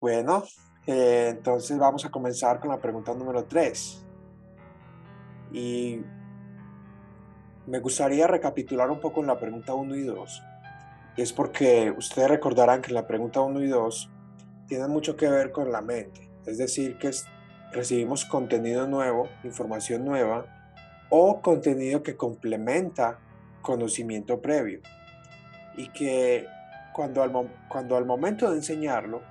Bueno, 0.00 0.44
eh, 0.86 1.30
entonces 1.30 1.76
vamos 1.76 2.04
a 2.04 2.10
comenzar 2.10 2.60
con 2.60 2.70
la 2.70 2.78
pregunta 2.78 3.12
número 3.14 3.44
3. 3.44 4.06
Y 5.52 6.00
me 7.66 7.80
gustaría 7.80 8.28
recapitular 8.28 8.90
un 8.90 9.00
poco 9.00 9.20
en 9.22 9.26
la 9.26 9.40
pregunta 9.40 9.74
1 9.74 9.96
y 9.96 10.04
2. 10.04 10.42
Y 11.16 11.22
es 11.22 11.32
porque 11.32 11.92
ustedes 11.96 12.28
recordarán 12.28 12.80
que 12.80 12.92
la 12.92 13.08
pregunta 13.08 13.40
1 13.40 13.60
y 13.60 13.66
2 13.66 14.10
tienen 14.68 14.88
mucho 14.90 15.16
que 15.16 15.28
ver 15.28 15.50
con 15.50 15.72
la 15.72 15.82
mente. 15.82 16.30
Es 16.46 16.58
decir, 16.58 16.96
que 16.98 17.10
recibimos 17.72 18.24
contenido 18.24 18.86
nuevo, 18.86 19.28
información 19.42 20.04
nueva 20.04 20.46
o 21.10 21.40
contenido 21.42 22.04
que 22.04 22.16
complementa 22.16 23.18
conocimiento 23.62 24.40
previo. 24.40 24.80
Y 25.76 25.88
que 25.88 26.46
cuando 26.92 27.96
al 27.96 28.06
momento 28.06 28.48
de 28.48 28.58
enseñarlo, 28.58 29.22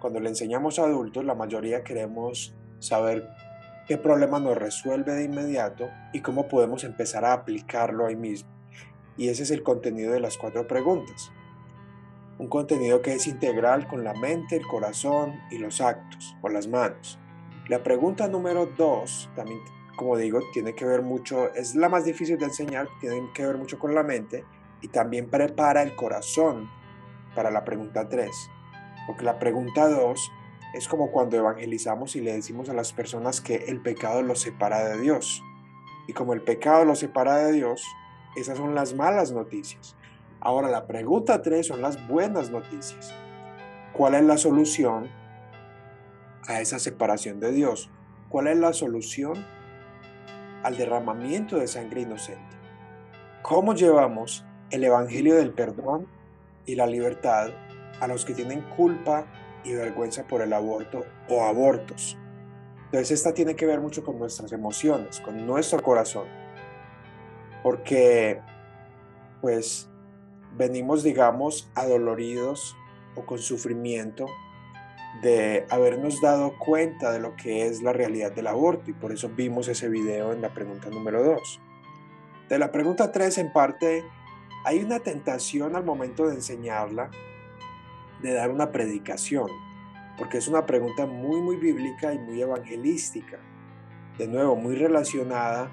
cuando 0.00 0.20
le 0.20 0.28
enseñamos 0.28 0.78
a 0.78 0.84
adultos, 0.84 1.24
la 1.24 1.34
mayoría 1.34 1.84
queremos 1.84 2.54
saber 2.78 3.28
qué 3.86 3.98
problema 3.98 4.40
nos 4.40 4.56
resuelve 4.56 5.12
de 5.14 5.24
inmediato 5.24 5.88
y 6.12 6.20
cómo 6.20 6.48
podemos 6.48 6.84
empezar 6.84 7.24
a 7.24 7.32
aplicarlo 7.32 8.06
ahí 8.06 8.16
mismo. 8.16 8.50
Y 9.16 9.28
ese 9.28 9.42
es 9.42 9.50
el 9.50 9.62
contenido 9.62 10.12
de 10.12 10.20
las 10.20 10.38
cuatro 10.38 10.66
preguntas. 10.66 11.30
Un 12.38 12.48
contenido 12.48 13.02
que 13.02 13.12
es 13.12 13.26
integral 13.26 13.86
con 13.86 14.02
la 14.02 14.14
mente, 14.14 14.56
el 14.56 14.66
corazón 14.66 15.38
y 15.50 15.58
los 15.58 15.80
actos 15.80 16.34
o 16.40 16.48
las 16.48 16.66
manos. 16.66 17.18
La 17.68 17.82
pregunta 17.82 18.28
número 18.28 18.66
dos, 18.66 19.28
también 19.36 19.60
como 20.00 20.16
digo, 20.16 20.40
tiene 20.54 20.74
que 20.74 20.86
ver 20.86 21.02
mucho, 21.02 21.52
es 21.54 21.74
la 21.74 21.90
más 21.90 22.06
difícil 22.06 22.38
de 22.38 22.46
enseñar, 22.46 22.88
tiene 23.00 23.30
que 23.34 23.44
ver 23.44 23.58
mucho 23.58 23.78
con 23.78 23.94
la 23.94 24.02
mente 24.02 24.46
y 24.80 24.88
también 24.88 25.28
prepara 25.28 25.82
el 25.82 25.94
corazón 25.94 26.70
para 27.34 27.50
la 27.50 27.64
pregunta 27.64 28.08
3. 28.08 28.30
Porque 29.10 29.24
la 29.24 29.40
pregunta 29.40 29.88
2 29.88 30.32
es 30.72 30.86
como 30.86 31.10
cuando 31.10 31.36
evangelizamos 31.36 32.14
y 32.14 32.20
le 32.20 32.32
decimos 32.32 32.68
a 32.68 32.74
las 32.74 32.92
personas 32.92 33.40
que 33.40 33.56
el 33.56 33.80
pecado 33.80 34.22
los 34.22 34.38
separa 34.38 34.88
de 34.88 35.00
Dios. 35.00 35.42
Y 36.06 36.12
como 36.12 36.32
el 36.32 36.42
pecado 36.42 36.84
los 36.84 37.00
separa 37.00 37.38
de 37.38 37.50
Dios, 37.50 37.84
esas 38.36 38.56
son 38.56 38.76
las 38.76 38.94
malas 38.94 39.32
noticias. 39.32 39.96
Ahora 40.38 40.68
la 40.68 40.86
pregunta 40.86 41.42
3 41.42 41.66
son 41.66 41.82
las 41.82 42.06
buenas 42.06 42.50
noticias. 42.50 43.12
¿Cuál 43.92 44.14
es 44.14 44.22
la 44.22 44.38
solución 44.38 45.10
a 46.46 46.60
esa 46.60 46.78
separación 46.78 47.40
de 47.40 47.50
Dios? 47.50 47.90
¿Cuál 48.28 48.46
es 48.46 48.58
la 48.58 48.72
solución 48.72 49.44
al 50.62 50.76
derramamiento 50.76 51.56
de 51.56 51.66
sangre 51.66 52.02
inocente? 52.02 52.56
¿Cómo 53.42 53.74
llevamos 53.74 54.44
el 54.70 54.84
Evangelio 54.84 55.34
del 55.34 55.50
perdón 55.50 56.06
y 56.64 56.76
la 56.76 56.86
libertad 56.86 57.50
a 58.00 58.08
los 58.08 58.24
que 58.24 58.34
tienen 58.34 58.62
culpa 58.76 59.26
y 59.64 59.72
vergüenza 59.74 60.26
por 60.26 60.42
el 60.42 60.52
aborto 60.52 61.04
o 61.28 61.44
abortos. 61.44 62.16
Entonces 62.86 63.12
esta 63.12 63.32
tiene 63.34 63.54
que 63.54 63.66
ver 63.66 63.80
mucho 63.80 64.02
con 64.02 64.18
nuestras 64.18 64.52
emociones, 64.52 65.20
con 65.20 65.46
nuestro 65.46 65.82
corazón. 65.82 66.26
Porque 67.62 68.40
pues 69.40 69.88
venimos, 70.56 71.02
digamos, 71.02 71.70
adoloridos 71.74 72.76
o 73.14 73.24
con 73.24 73.38
sufrimiento 73.38 74.26
de 75.22 75.66
habernos 75.70 76.20
dado 76.20 76.56
cuenta 76.58 77.12
de 77.12 77.20
lo 77.20 77.36
que 77.36 77.66
es 77.66 77.82
la 77.82 77.92
realidad 77.92 78.32
del 78.32 78.46
aborto 78.46 78.90
y 78.90 78.94
por 78.94 79.12
eso 79.12 79.28
vimos 79.28 79.68
ese 79.68 79.88
video 79.88 80.32
en 80.32 80.40
la 80.40 80.54
pregunta 80.54 80.88
número 80.88 81.22
2. 81.22 81.60
De 82.48 82.58
la 82.58 82.72
pregunta 82.72 83.12
3 83.12 83.38
en 83.38 83.52
parte 83.52 84.04
hay 84.64 84.78
una 84.78 85.00
tentación 85.00 85.76
al 85.76 85.84
momento 85.84 86.26
de 86.28 86.34
enseñarla 86.34 87.10
de 88.22 88.32
dar 88.34 88.50
una 88.50 88.70
predicación, 88.72 89.48
porque 90.18 90.38
es 90.38 90.48
una 90.48 90.66
pregunta 90.66 91.06
muy, 91.06 91.40
muy 91.40 91.56
bíblica 91.56 92.12
y 92.12 92.18
muy 92.18 92.40
evangelística. 92.40 93.38
De 94.18 94.28
nuevo, 94.28 94.56
muy 94.56 94.76
relacionada 94.76 95.70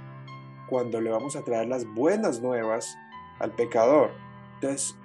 cuando 0.70 1.02
le 1.02 1.10
vamos 1.10 1.36
a 1.36 1.44
traer 1.44 1.68
las 1.68 1.86
buenas 1.86 2.42
nuevas 2.42 2.98
al 3.40 3.52
pecador. 3.52 4.12
Entonces, 4.56 4.96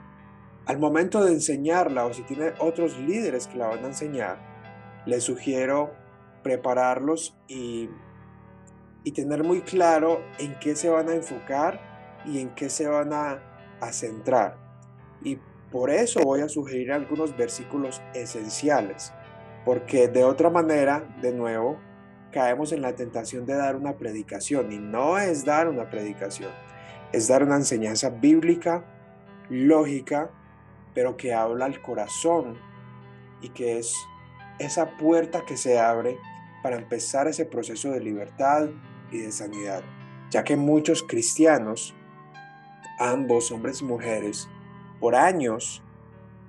al 0.66 0.78
momento 0.78 1.24
de 1.24 1.32
enseñarla 1.32 2.06
o 2.06 2.14
si 2.14 2.22
tiene 2.22 2.52
otros 2.58 2.98
líderes 2.98 3.48
que 3.48 3.58
la 3.58 3.68
van 3.68 3.84
a 3.84 3.88
enseñar, 3.88 4.38
les 5.06 5.24
sugiero 5.24 5.92
prepararlos 6.42 7.36
y, 7.48 7.88
y 9.04 9.12
tener 9.12 9.42
muy 9.42 9.62
claro 9.62 10.20
en 10.38 10.58
qué 10.60 10.76
se 10.76 10.88
van 10.88 11.08
a 11.08 11.14
enfocar 11.14 11.80
y 12.24 12.38
en 12.38 12.54
qué 12.54 12.70
se 12.70 12.86
van 12.86 13.12
a, 13.12 13.42
a 13.80 13.92
centrar. 13.92 14.56
Por 15.72 15.88
eso 15.88 16.20
voy 16.20 16.42
a 16.42 16.50
sugerir 16.50 16.92
algunos 16.92 17.34
versículos 17.34 18.02
esenciales, 18.12 19.10
porque 19.64 20.06
de 20.06 20.22
otra 20.22 20.50
manera, 20.50 21.02
de 21.22 21.32
nuevo, 21.32 21.78
caemos 22.30 22.72
en 22.72 22.82
la 22.82 22.94
tentación 22.94 23.46
de 23.46 23.54
dar 23.54 23.76
una 23.76 23.96
predicación 23.96 24.70
y 24.70 24.78
no 24.78 25.18
es 25.18 25.46
dar 25.46 25.68
una 25.68 25.88
predicación, 25.88 26.50
es 27.12 27.26
dar 27.28 27.42
una 27.42 27.56
enseñanza 27.56 28.10
bíblica, 28.10 28.84
lógica, 29.48 30.30
pero 30.94 31.16
que 31.16 31.32
habla 31.32 31.64
al 31.64 31.80
corazón 31.80 32.58
y 33.40 33.48
que 33.48 33.78
es 33.78 33.96
esa 34.58 34.98
puerta 34.98 35.44
que 35.46 35.56
se 35.56 35.78
abre 35.78 36.18
para 36.62 36.76
empezar 36.76 37.28
ese 37.28 37.46
proceso 37.46 37.90
de 37.90 38.00
libertad 38.00 38.68
y 39.10 39.18
de 39.18 39.32
sanidad, 39.32 39.82
ya 40.30 40.44
que 40.44 40.56
muchos 40.56 41.02
cristianos, 41.02 41.94
ambos 42.98 43.50
hombres 43.50 43.80
y 43.80 43.84
mujeres, 43.84 44.48
por 45.02 45.16
años 45.16 45.82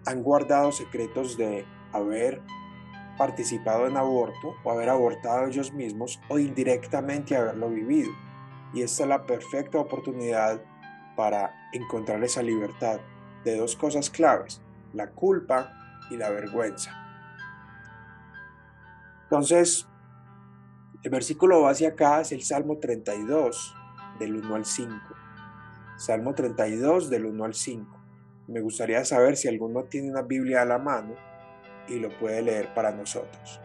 han 0.06 0.22
guardado 0.22 0.72
secretos 0.72 1.38
de 1.38 1.66
haber 1.91 2.40
participado 3.18 3.88
en 3.88 3.97
aborto 3.97 4.53
o 4.64 4.72
haber 4.72 4.90
abortado 4.90 5.47
ellos 5.47 5.74
mismos 5.74 6.22
o 6.30 6.38
indirectamente 6.38 7.36
haberlo 7.36 7.72
vivido. 7.72 8.12
Y 8.72 8.84
esta 8.84 9.03
es 9.03 9.09
la 9.09 9.25
perfecta 9.25 9.80
oportunidad 9.80 10.62
para 11.16 11.52
encontrar 11.74 12.24
esa 12.24 12.44
libertad 12.44 13.00
de 13.44 13.58
dos 13.58 13.75
cosas 13.75 14.12
claves, 14.12 14.62
la 14.94 15.09
culpa 15.09 15.74
y 16.12 16.18
la 16.18 16.30
vergüenza. 16.30 16.91
Entonces, 19.24 19.88
el 21.02 21.09
versículo 21.09 21.64
base 21.64 21.88
acá 21.88 22.22
es 22.22 22.31
el 22.31 22.44
Salmo 22.44 22.78
32, 22.78 23.75
del 24.20 24.35
1 24.35 24.56
al 24.56 24.66
5. 24.66 24.96
Salmo 25.97 26.35
32, 26.35 27.09
del 27.09 27.25
1 27.25 27.46
al 27.46 27.56
5. 27.56 28.03
Me 28.47 28.59
gustaría 28.59 29.03
saber 29.05 29.37
si 29.37 29.47
alguno 29.47 29.83
tiene 29.85 30.11
una 30.11 30.21
Biblia 30.21 30.63
a 30.63 30.65
la 30.65 30.77
mano 30.77 31.15
y 31.87 31.99
lo 31.99 32.09
puede 32.19 32.41
leer 32.41 32.73
para 32.73 32.91
nosotros. 32.91 33.61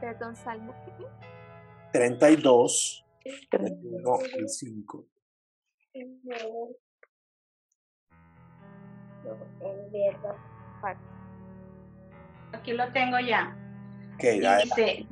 Perdón, 0.00 0.34
Salmo. 0.34 0.74
32, 1.92 3.06
1 3.52 4.18
y 4.38 4.48
5. 4.48 5.06
Aquí 12.52 12.72
lo 12.72 12.92
tengo 12.92 13.18
ya. 13.20 13.56
Dice, 14.20 15.06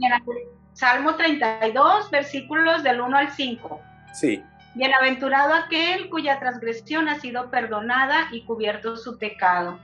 Salmo 0.74 1.16
32, 1.16 2.10
versículos 2.10 2.82
del 2.82 3.00
1 3.00 3.16
al 3.16 3.30
5. 3.32 3.80
Sí. 4.12 4.42
Bienaventurado 4.74 5.54
aquel 5.54 6.08
cuya 6.08 6.38
transgresión 6.38 7.08
ha 7.08 7.18
sido 7.18 7.50
perdonada 7.50 8.28
y 8.30 8.44
cubierto 8.44 8.96
su 8.96 9.18
pecado. 9.18 9.78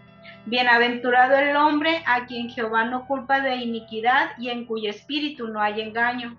Bienaventurado 0.46 1.36
el 1.36 1.56
hombre 1.56 2.02
a 2.06 2.26
quien 2.26 2.48
Jehová 2.48 2.84
no 2.84 3.06
culpa 3.06 3.40
de 3.40 3.56
iniquidad 3.56 4.30
y 4.38 4.50
en 4.50 4.66
cuyo 4.66 4.90
espíritu 4.90 5.48
no 5.48 5.60
hay 5.60 5.80
engaño. 5.80 6.36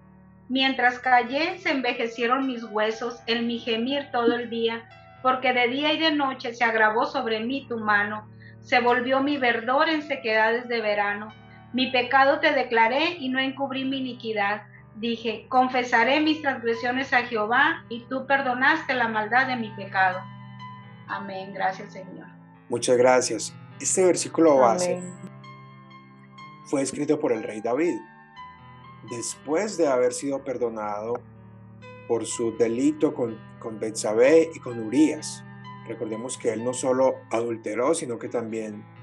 Mientras 0.48 1.00
callé, 1.00 1.58
se 1.58 1.72
envejecieron 1.72 2.48
mis 2.48 2.64
huesos 2.64 3.20
en 3.26 3.48
mi 3.48 3.60
gemir 3.60 4.10
todo 4.12 4.36
el 4.36 4.50
día, 4.50 4.88
porque 5.22 5.54
de 5.54 5.68
día 5.68 5.92
y 5.92 6.00
de 6.00 6.12
noche 6.12 6.54
se 6.54 6.64
agravó 6.64 7.08
sobre 7.08 7.40
mí 7.40 7.66
tu 7.68 7.80
mano, 7.80 8.30
se 8.62 8.80
volvió 8.80 9.22
mi 9.22 9.38
verdor 9.38 9.90
en 9.90 10.04
sequedades 10.04 10.68
de 10.68 10.82
verano 10.82 11.34
mi 11.76 11.92
pecado 11.92 12.40
te 12.40 12.54
declaré 12.54 13.18
y 13.20 13.28
no 13.28 13.38
encubrí 13.38 13.84
mi 13.84 13.98
iniquidad. 13.98 14.64
Dije, 14.96 15.46
confesaré 15.50 16.22
mis 16.22 16.42
transgresiones 16.42 17.12
a 17.12 17.24
Jehová 17.24 17.84
y 17.90 18.06
tú 18.06 18.26
perdonaste 18.26 18.94
la 18.94 19.10
maldad 19.10 19.48
de 19.48 19.58
mi 19.58 19.72
pecado. 19.76 20.22
Amén. 21.06 21.54
Gracias, 21.54 21.92
Señor. 21.92 22.28
Muchas 22.70 22.96
gracias. 22.96 23.54
Este 23.82 24.06
versículo 24.06 24.56
base 24.56 25.02
fue 26.68 26.82
escrito 26.82 27.20
por 27.20 27.34
el 27.34 27.44
rey 27.44 27.60
David. 27.60 28.00
Después 29.12 29.78
de 29.78 29.90
haber 29.90 30.14
sido 30.14 30.46
perdonado 30.46 31.16
por 32.08 32.26
su 32.26 32.56
delito 32.56 33.14
con, 33.14 33.38
con 33.60 33.82
Betsabé 33.82 34.50
y 34.56 34.60
con 34.60 34.80
Urias. 34.80 35.44
Recordemos 35.90 36.38
que 36.38 36.54
él 36.54 36.64
no 36.64 36.74
solo 36.74 37.16
adulteró, 37.32 37.94
sino 37.94 38.18
que 38.18 38.30
también 38.30 38.95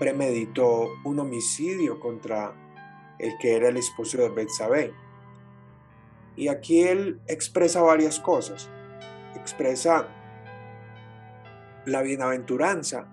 premeditó 0.00 0.88
un 1.04 1.20
homicidio 1.20 2.00
contra 2.00 2.54
el 3.18 3.36
que 3.38 3.54
era 3.54 3.68
el 3.68 3.76
esposo 3.76 4.16
de 4.16 4.30
Betsabé. 4.30 4.94
Y 6.36 6.48
aquí 6.48 6.82
él 6.82 7.20
expresa 7.26 7.82
varias 7.82 8.18
cosas. 8.18 8.70
Expresa 9.36 10.08
la 11.84 12.00
bienaventuranza 12.00 13.06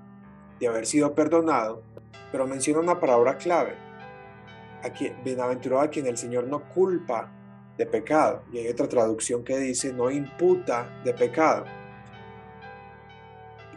de 0.61 0.67
haber 0.67 0.85
sido 0.85 1.13
perdonado, 1.13 1.83
pero 2.31 2.47
menciona 2.47 2.79
una 2.79 3.01
palabra 3.01 3.37
clave. 3.37 3.75
Aquí, 4.81 5.11
bienaventurado 5.25 5.81
a 5.81 5.89
quien 5.89 6.07
el 6.07 6.17
Señor 6.17 6.47
no 6.47 6.69
culpa 6.69 7.29
de 7.77 7.85
pecado. 7.85 8.43
Y 8.53 8.59
hay 8.59 8.69
otra 8.69 8.87
traducción 8.87 9.43
que 9.43 9.57
dice 9.57 9.91
no 9.91 10.09
imputa 10.09 11.01
de 11.03 11.13
pecado. 11.13 11.65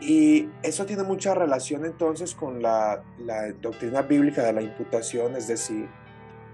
Y 0.00 0.48
eso 0.62 0.86
tiene 0.86 1.02
mucha 1.02 1.34
relación 1.34 1.84
entonces 1.84 2.34
con 2.34 2.62
la, 2.62 3.02
doctrina 3.60 4.02
bíblica 4.02 4.42
de 4.42 4.54
la 4.54 4.62
imputación, 4.62 5.36
es 5.36 5.46
decir, 5.46 5.88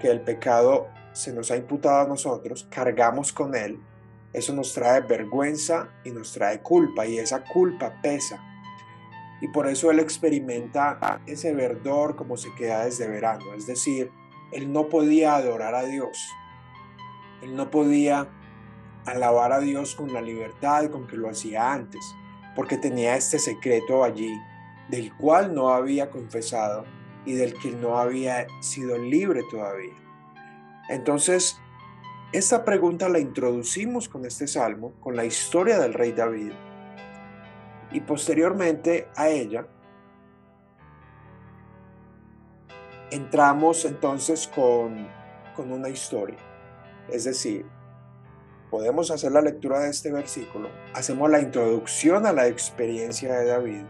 que 0.00 0.08
el 0.08 0.20
pecado 0.20 0.88
se 1.12 1.32
nos 1.32 1.50
ha 1.50 1.56
imputado 1.56 2.00
a 2.00 2.08
nosotros, 2.08 2.66
cargamos 2.70 3.32
con 3.32 3.54
él, 3.54 3.78
eso 4.32 4.52
nos 4.52 4.74
trae 4.74 5.00
vergüenza 5.00 5.88
y 6.04 6.10
nos 6.10 6.32
trae 6.32 6.60
culpa 6.60 7.06
y 7.06 7.18
esa 7.18 7.42
culpa 7.44 7.94
pesa. 8.02 8.42
Y 9.40 9.48
por 9.48 9.68
eso 9.68 9.90
él 9.90 10.00
experimenta 10.00 11.20
ese 11.26 11.54
verdor 11.54 12.16
como 12.16 12.36
se 12.36 12.52
queda 12.54 12.84
desde 12.84 13.08
verano, 13.08 13.54
es 13.56 13.66
decir, 13.66 14.10
él 14.52 14.72
no 14.72 14.88
podía 14.88 15.36
adorar 15.36 15.74
a 15.74 15.84
Dios, 15.84 16.18
él 17.42 17.54
no 17.54 17.70
podía 17.70 18.28
alabar 19.04 19.52
a 19.52 19.60
Dios 19.60 19.94
con 19.94 20.12
la 20.12 20.20
libertad 20.20 20.90
con 20.90 21.06
que 21.06 21.16
lo 21.16 21.30
hacía 21.30 21.72
antes 21.72 22.02
porque 22.56 22.78
tenía 22.78 23.16
este 23.16 23.38
secreto 23.38 24.02
allí, 24.02 24.34
del 24.88 25.14
cual 25.14 25.54
no 25.54 25.68
había 25.68 26.10
confesado 26.10 26.84
y 27.26 27.34
del 27.34 27.54
que 27.54 27.70
no 27.70 27.98
había 27.98 28.46
sido 28.60 28.96
libre 28.98 29.42
todavía. 29.50 29.94
Entonces, 30.88 31.60
esta 32.32 32.64
pregunta 32.64 33.08
la 33.08 33.18
introducimos 33.18 34.08
con 34.08 34.24
este 34.24 34.48
salmo, 34.48 34.94
con 35.00 35.14
la 35.14 35.24
historia 35.24 35.78
del 35.78 35.92
rey 35.92 36.12
David, 36.12 36.52
y 37.92 38.00
posteriormente 38.00 39.08
a 39.16 39.28
ella 39.28 39.66
entramos 43.10 43.84
entonces 43.84 44.48
con, 44.48 45.08
con 45.54 45.70
una 45.72 45.88
historia. 45.88 46.38
Es 47.08 47.24
decir, 47.24 47.66
podemos 48.76 49.10
hacer 49.10 49.32
la 49.32 49.40
lectura 49.40 49.78
de 49.80 49.88
este 49.88 50.12
versículo, 50.12 50.68
hacemos 50.92 51.30
la 51.30 51.40
introducción 51.40 52.26
a 52.26 52.32
la 52.34 52.46
experiencia 52.46 53.32
de 53.32 53.46
David. 53.46 53.84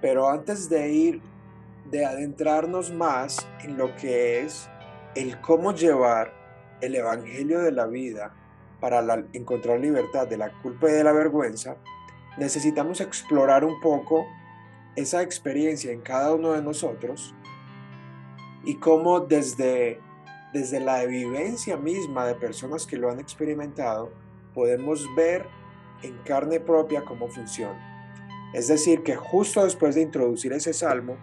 Pero 0.00 0.30
antes 0.30 0.68
de 0.70 0.92
ir, 0.92 1.20
de 1.90 2.06
adentrarnos 2.06 2.92
más 2.92 3.44
en 3.64 3.76
lo 3.76 3.96
que 3.96 4.42
es 4.42 4.68
el 5.16 5.40
cómo 5.40 5.74
llevar 5.74 6.32
el 6.82 6.94
Evangelio 6.94 7.58
de 7.58 7.72
la 7.72 7.86
vida 7.86 8.32
para 8.78 9.02
encontrar 9.32 9.80
libertad 9.80 10.28
de 10.28 10.36
la 10.36 10.52
culpa 10.62 10.88
y 10.88 10.92
de 10.92 11.02
la 11.02 11.10
vergüenza, 11.10 11.74
necesitamos 12.38 13.00
explorar 13.00 13.64
un 13.64 13.80
poco 13.80 14.24
esa 14.94 15.20
experiencia 15.20 15.90
en 15.90 16.02
cada 16.02 16.32
uno 16.32 16.52
de 16.52 16.62
nosotros 16.62 17.34
y 18.62 18.76
cómo 18.76 19.18
desde 19.18 19.98
desde 20.52 20.80
la 20.80 21.04
vivencia 21.04 21.76
misma 21.76 22.26
de 22.26 22.34
personas 22.34 22.86
que 22.86 22.96
lo 22.96 23.10
han 23.10 23.20
experimentado, 23.20 24.12
podemos 24.54 25.06
ver 25.16 25.46
en 26.02 26.18
carne 26.24 26.60
propia 26.60 27.04
cómo 27.04 27.28
funciona. 27.28 27.90
Es 28.52 28.68
decir, 28.68 29.02
que 29.02 29.16
justo 29.16 29.64
después 29.64 29.94
de 29.94 30.02
introducir 30.02 30.52
ese 30.52 30.74
salmo, 30.74 31.16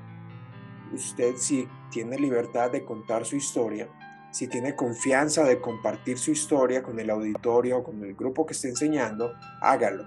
usted 0.93 1.35
si 1.35 1.67
tiene 1.91 2.17
libertad 2.17 2.71
de 2.71 2.83
contar 2.83 3.25
su 3.25 3.35
historia, 3.35 3.87
si 4.31 4.47
tiene 4.47 4.75
confianza 4.75 5.43
de 5.43 5.59
compartir 5.59 6.17
su 6.17 6.31
historia 6.31 6.81
con 6.81 6.99
el 6.99 7.09
auditorio 7.09 7.79
o 7.79 7.83
con 7.83 8.03
el 8.03 8.15
grupo 8.15 8.45
que 8.45 8.53
esté 8.53 8.69
enseñando, 8.69 9.31
hágalo. 9.61 10.05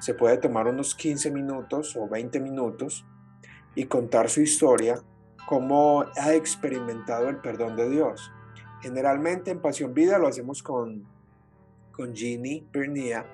Se 0.00 0.14
puede 0.14 0.36
tomar 0.38 0.66
unos 0.66 0.94
15 0.94 1.30
minutos 1.30 1.96
o 1.96 2.08
20 2.08 2.40
minutos 2.40 3.06
y 3.74 3.84
contar 3.84 4.28
su 4.28 4.40
historia 4.40 5.02
cómo 5.46 6.04
ha 6.16 6.34
experimentado 6.34 7.28
el 7.28 7.38
perdón 7.38 7.76
de 7.76 7.88
Dios. 7.88 8.30
Generalmente 8.80 9.50
en 9.50 9.60
Pasión 9.60 9.94
Vida 9.94 10.18
lo 10.18 10.28
hacemos 10.28 10.62
con, 10.62 11.06
con 11.92 12.14
Ginny 12.14 12.66
Bernia, 12.72 13.24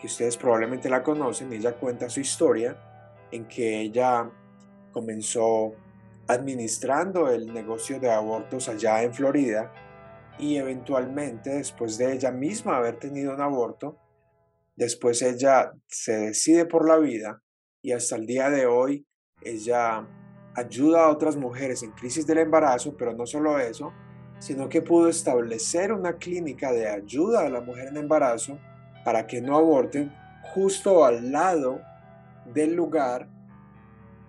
que 0.00 0.06
ustedes 0.06 0.36
probablemente 0.36 0.88
la 0.88 1.02
conocen. 1.02 1.52
Ella 1.52 1.76
cuenta 1.76 2.08
su 2.08 2.20
historia 2.20 2.76
en 3.30 3.46
que 3.46 3.80
ella 3.80 4.30
comenzó 4.92 5.74
administrando 6.26 7.28
el 7.30 7.52
negocio 7.52 8.00
de 8.00 8.10
abortos 8.10 8.68
allá 8.68 9.02
en 9.02 9.12
Florida 9.12 9.72
y 10.38 10.56
eventualmente 10.56 11.50
después 11.50 11.98
de 11.98 12.12
ella 12.12 12.30
misma 12.30 12.76
haber 12.76 12.98
tenido 12.98 13.34
un 13.34 13.40
aborto, 13.40 13.98
después 14.74 15.22
ella 15.22 15.72
se 15.86 16.18
decide 16.18 16.64
por 16.66 16.88
la 16.88 16.96
vida 16.96 17.42
y 17.82 17.92
hasta 17.92 18.16
el 18.16 18.26
día 18.26 18.50
de 18.50 18.66
hoy 18.66 19.06
ella 19.42 20.06
ayuda 20.54 21.04
a 21.04 21.10
otras 21.10 21.36
mujeres 21.36 21.82
en 21.82 21.90
crisis 21.92 22.26
del 22.26 22.38
embarazo, 22.38 22.94
pero 22.96 23.12
no 23.12 23.26
solo 23.26 23.58
eso, 23.58 23.92
sino 24.38 24.68
que 24.68 24.82
pudo 24.82 25.08
establecer 25.08 25.92
una 25.92 26.14
clínica 26.14 26.72
de 26.72 26.88
ayuda 26.88 27.46
a 27.46 27.48
la 27.48 27.60
mujer 27.60 27.88
en 27.88 27.96
embarazo 27.96 28.58
para 29.04 29.26
que 29.26 29.40
no 29.40 29.56
aborten 29.56 30.14
justo 30.54 31.04
al 31.04 31.32
lado 31.32 31.80
del 32.52 32.74
lugar 32.74 33.28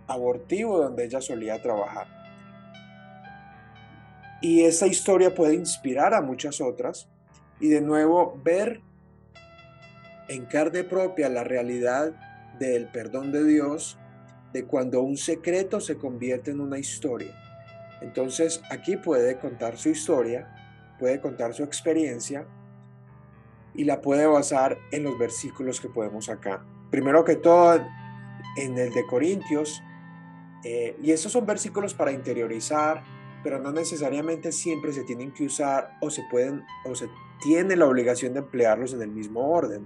abortivo 0.08 0.80
donde 0.80 1.06
ella 1.06 1.22
solía 1.22 1.62
trabajar. 1.62 2.08
Y 4.42 4.64
esa 4.64 4.88
historia 4.88 5.34
puede 5.34 5.56
inspirar 5.56 6.14
a 6.14 6.22
muchas 6.22 6.62
otras 6.62 7.10
y 7.60 7.70
de 7.70 7.82
nuevo 7.82 8.40
ver 8.44 8.82
en 10.28 10.46
carne 10.46 10.84
propia 10.84 11.30
la 11.30 11.44
realidad 11.44 12.14
del 12.60 12.88
perdón 12.88 13.32
de 13.32 13.44
Dios 13.44 13.98
de 14.56 14.64
cuando 14.64 15.02
un 15.02 15.18
secreto 15.18 15.82
se 15.82 15.98
convierte 15.98 16.52
en 16.52 16.62
una 16.62 16.80
historia. 16.80 17.36
Entonces 18.02 18.62
aquí 18.72 18.96
puede 18.96 19.38
contar 19.38 19.76
su 19.76 19.90
historia, 19.90 20.96
puede 20.98 21.20
contar 21.20 21.54
su 21.54 21.64
experiencia 21.64 22.48
y 23.74 23.84
la 23.84 24.02
puede 24.02 24.26
basar 24.26 24.78
en 24.94 25.04
los 25.04 25.20
versículos 25.20 25.82
que 25.82 25.90
podemos 25.90 26.30
acá. 26.30 26.66
Primero 26.90 27.26
que 27.26 27.36
todo, 27.36 27.86
en 28.56 28.78
el 28.78 28.94
de 28.94 29.06
Corintios, 29.06 29.84
eh, 30.64 30.96
y 31.04 31.12
esos 31.12 31.34
son 31.34 31.46
versículos 31.46 31.94
para 31.94 32.14
interiorizar, 32.14 33.04
pero 33.44 33.60
no 33.60 33.74
necesariamente 33.74 34.54
siempre 34.54 34.94
se 34.94 35.04
tienen 35.04 35.34
que 35.34 35.48
usar 35.48 35.98
o 36.00 36.10
se 36.10 36.24
pueden 36.32 36.64
o 36.86 36.96
se 36.96 37.10
tiene 37.42 37.76
la 37.76 37.88
obligación 37.88 38.32
de 38.32 38.40
emplearlos 38.40 38.94
en 38.94 39.02
el 39.02 39.12
mismo 39.12 39.52
orden 39.52 39.86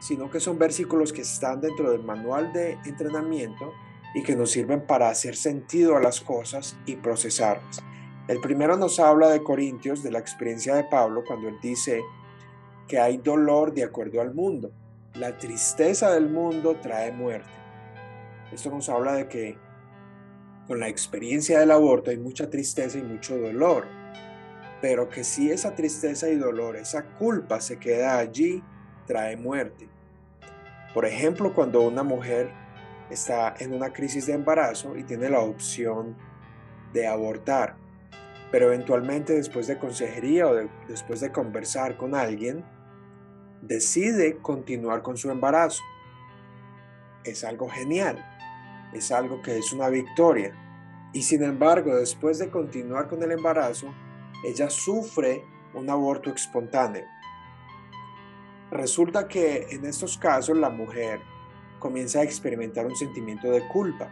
sino 0.00 0.30
que 0.30 0.40
son 0.40 0.58
versículos 0.58 1.12
que 1.12 1.22
están 1.22 1.60
dentro 1.60 1.90
del 1.90 2.02
manual 2.02 2.52
de 2.52 2.78
entrenamiento 2.84 3.72
y 4.14 4.22
que 4.22 4.36
nos 4.36 4.50
sirven 4.50 4.86
para 4.86 5.08
hacer 5.08 5.36
sentido 5.36 5.96
a 5.96 6.00
las 6.00 6.20
cosas 6.20 6.76
y 6.86 6.96
procesarlas. 6.96 7.82
El 8.26 8.40
primero 8.40 8.76
nos 8.76 9.00
habla 9.00 9.30
de 9.30 9.42
Corintios, 9.42 10.02
de 10.02 10.10
la 10.10 10.18
experiencia 10.18 10.74
de 10.74 10.84
Pablo, 10.84 11.24
cuando 11.26 11.48
él 11.48 11.56
dice 11.62 12.02
que 12.86 12.98
hay 12.98 13.18
dolor 13.18 13.72
de 13.72 13.84
acuerdo 13.84 14.20
al 14.20 14.34
mundo. 14.34 14.70
La 15.14 15.36
tristeza 15.38 16.10
del 16.12 16.28
mundo 16.28 16.76
trae 16.82 17.12
muerte. 17.12 17.48
Esto 18.52 18.70
nos 18.70 18.88
habla 18.88 19.14
de 19.14 19.28
que 19.28 19.58
con 20.66 20.80
la 20.80 20.88
experiencia 20.88 21.60
del 21.60 21.70
aborto 21.70 22.10
hay 22.10 22.18
mucha 22.18 22.50
tristeza 22.50 22.98
y 22.98 23.02
mucho 23.02 23.38
dolor, 23.38 23.86
pero 24.82 25.08
que 25.08 25.24
si 25.24 25.50
esa 25.50 25.74
tristeza 25.74 26.28
y 26.28 26.36
dolor, 26.36 26.76
esa 26.76 27.04
culpa 27.16 27.60
se 27.60 27.78
queda 27.78 28.18
allí, 28.18 28.62
trae 29.08 29.36
muerte. 29.36 29.88
Por 30.94 31.04
ejemplo, 31.04 31.52
cuando 31.54 31.80
una 31.82 32.04
mujer 32.04 32.52
está 33.10 33.54
en 33.58 33.72
una 33.72 33.92
crisis 33.92 34.26
de 34.26 34.34
embarazo 34.34 34.96
y 34.96 35.02
tiene 35.02 35.28
la 35.28 35.40
opción 35.40 36.16
de 36.92 37.08
abortar, 37.08 37.76
pero 38.52 38.66
eventualmente 38.66 39.34
después 39.34 39.66
de 39.66 39.78
consejería 39.78 40.46
o 40.46 40.54
después 40.86 41.20
de 41.20 41.32
conversar 41.32 41.96
con 41.96 42.14
alguien, 42.14 42.64
decide 43.62 44.38
continuar 44.38 45.02
con 45.02 45.16
su 45.16 45.30
embarazo. 45.30 45.82
Es 47.24 47.44
algo 47.44 47.68
genial, 47.68 48.24
es 48.94 49.10
algo 49.10 49.42
que 49.42 49.58
es 49.58 49.72
una 49.72 49.88
victoria. 49.88 50.54
Y 51.12 51.22
sin 51.22 51.42
embargo, 51.42 51.96
después 51.96 52.38
de 52.38 52.50
continuar 52.50 53.08
con 53.08 53.22
el 53.22 53.32
embarazo, 53.32 53.92
ella 54.44 54.70
sufre 54.70 55.44
un 55.74 55.90
aborto 55.90 56.30
espontáneo. 56.30 57.04
Resulta 58.70 59.28
que 59.28 59.68
en 59.70 59.86
estos 59.86 60.18
casos 60.18 60.56
la 60.56 60.68
mujer 60.68 61.20
comienza 61.78 62.20
a 62.20 62.24
experimentar 62.24 62.86
un 62.86 62.96
sentimiento 62.96 63.50
de 63.50 63.66
culpa. 63.68 64.10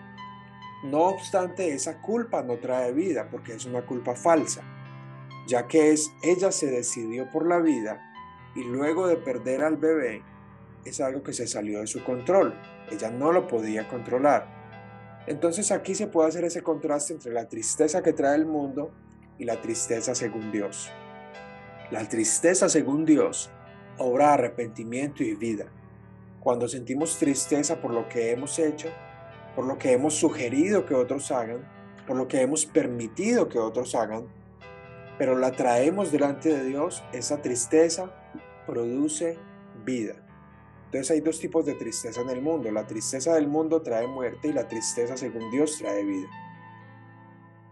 No 0.84 1.08
obstante, 1.08 1.72
esa 1.72 2.00
culpa 2.00 2.42
no 2.42 2.58
trae 2.58 2.92
vida 2.92 3.28
porque 3.30 3.54
es 3.54 3.66
una 3.66 3.84
culpa 3.84 4.14
falsa, 4.14 4.62
ya 5.46 5.66
que 5.66 5.92
es 5.92 6.12
ella 6.22 6.52
se 6.52 6.66
decidió 6.66 7.30
por 7.30 7.46
la 7.46 7.58
vida 7.58 8.00
y 8.54 8.64
luego 8.64 9.06
de 9.08 9.16
perder 9.16 9.62
al 9.62 9.76
bebé 9.76 10.22
es 10.84 11.00
algo 11.00 11.22
que 11.22 11.32
se 11.32 11.46
salió 11.46 11.80
de 11.80 11.86
su 11.86 12.02
control. 12.04 12.54
Ella 12.90 13.10
no 13.10 13.32
lo 13.32 13.48
podía 13.48 13.88
controlar. 13.88 14.46
Entonces 15.26 15.72
aquí 15.72 15.94
se 15.94 16.06
puede 16.06 16.28
hacer 16.28 16.44
ese 16.44 16.62
contraste 16.62 17.12
entre 17.12 17.32
la 17.32 17.48
tristeza 17.48 18.02
que 18.02 18.12
trae 18.12 18.36
el 18.36 18.46
mundo 18.46 18.92
y 19.38 19.44
la 19.44 19.60
tristeza 19.60 20.14
según 20.14 20.52
Dios. 20.52 20.90
La 21.90 22.08
tristeza, 22.08 22.68
según 22.68 23.04
Dios, 23.04 23.50
obra 23.98 24.34
arrepentimiento 24.34 25.22
y 25.22 25.34
vida. 25.34 25.66
Cuando 26.40 26.68
sentimos 26.68 27.18
tristeza 27.18 27.80
por 27.80 27.92
lo 27.92 28.08
que 28.08 28.30
hemos 28.30 28.58
hecho, 28.58 28.88
por 29.54 29.64
lo 29.66 29.78
que 29.78 29.92
hemos 29.92 30.14
sugerido 30.14 30.86
que 30.86 30.94
otros 30.94 31.30
hagan, 31.30 31.66
por 32.06 32.16
lo 32.16 32.28
que 32.28 32.40
hemos 32.40 32.66
permitido 32.66 33.48
que 33.48 33.58
otros 33.58 33.94
hagan, 33.94 34.26
pero 35.18 35.36
la 35.36 35.52
traemos 35.52 36.12
delante 36.12 36.50
de 36.50 36.64
Dios, 36.64 37.02
esa 37.12 37.40
tristeza 37.42 38.10
produce 38.66 39.38
vida. 39.84 40.14
Entonces 40.86 41.10
hay 41.10 41.20
dos 41.20 41.40
tipos 41.40 41.64
de 41.66 41.74
tristeza 41.74 42.20
en 42.20 42.30
el 42.30 42.42
mundo. 42.42 42.70
La 42.70 42.86
tristeza 42.86 43.34
del 43.34 43.48
mundo 43.48 43.82
trae 43.82 44.06
muerte 44.06 44.48
y 44.48 44.52
la 44.52 44.68
tristeza 44.68 45.16
según 45.16 45.50
Dios 45.50 45.78
trae 45.78 46.04
vida. 46.04 46.28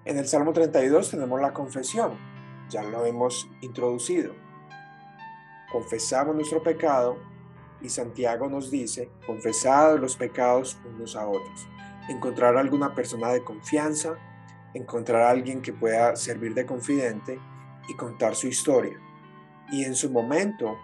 En 0.04 0.18
el 0.18 0.26
Salmo 0.26 0.52
32 0.52 1.10
tenemos 1.10 1.40
la 1.40 1.52
confesión, 1.52 2.18
ya 2.68 2.82
lo 2.82 3.06
hemos 3.06 3.48
introducido. 3.62 4.43
Confesamos 5.74 6.36
nuestro 6.36 6.62
pecado 6.62 7.18
y 7.82 7.88
Santiago 7.88 8.48
nos 8.48 8.70
dice, 8.70 9.10
confesad 9.26 9.98
los 9.98 10.16
pecados 10.16 10.78
unos 10.88 11.16
a 11.16 11.26
otros. 11.26 11.66
Encontrar 12.08 12.56
alguna 12.56 12.94
persona 12.94 13.32
de 13.32 13.42
confianza, 13.42 14.14
encontrar 14.72 15.22
a 15.22 15.30
alguien 15.30 15.62
que 15.62 15.72
pueda 15.72 16.14
servir 16.14 16.54
de 16.54 16.64
confidente 16.64 17.40
y 17.88 17.96
contar 17.96 18.36
su 18.36 18.46
historia. 18.46 18.96
Y 19.72 19.82
en 19.82 19.96
su 19.96 20.12
momento 20.12 20.78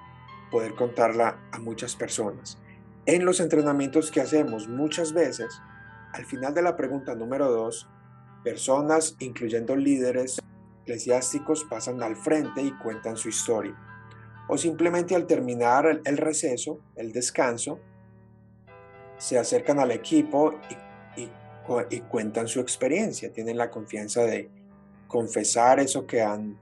poder 0.50 0.75
contarla 0.75 1.38
a 1.52 1.61
muchas 1.61 1.94
personas. 1.94 2.59
En 3.06 3.25
los 3.25 3.38
entrenamientos 3.38 4.11
que 4.11 4.20
hacemos 4.20 4.66
muchas 4.66 5.12
veces, 5.12 5.62
al 6.12 6.25
final 6.25 6.52
de 6.52 6.62
la 6.62 6.76
pregunta 6.76 7.14
número 7.14 7.49
dos, 7.49 7.88
personas, 8.42 9.14
incluyendo 9.20 9.76
líderes 9.76 10.42
eclesiásticos, 10.82 11.62
pasan 11.70 12.02
al 12.02 12.16
frente 12.16 12.61
y 12.61 12.73
cuentan 12.73 13.16
su 13.16 13.28
historia. 13.28 13.76
O 14.52 14.59
simplemente 14.59 15.14
al 15.14 15.26
terminar 15.26 16.02
el 16.04 16.16
receso, 16.16 16.80
el 16.97 17.12
descanso, 17.12 17.78
se 19.16 19.38
acercan 19.38 19.78
al 19.78 19.92
equipo 19.92 20.59
y, 21.16 22.00
cuentan 22.09 22.49
su 22.49 22.59
experiencia, 22.59 23.33
tienen 23.33 23.57
la 23.57 23.71
confianza 23.71 24.25
de 24.25 24.50
confesar 25.07 25.78
eso 25.78 26.04
que 26.07 26.21
han 26.21 26.59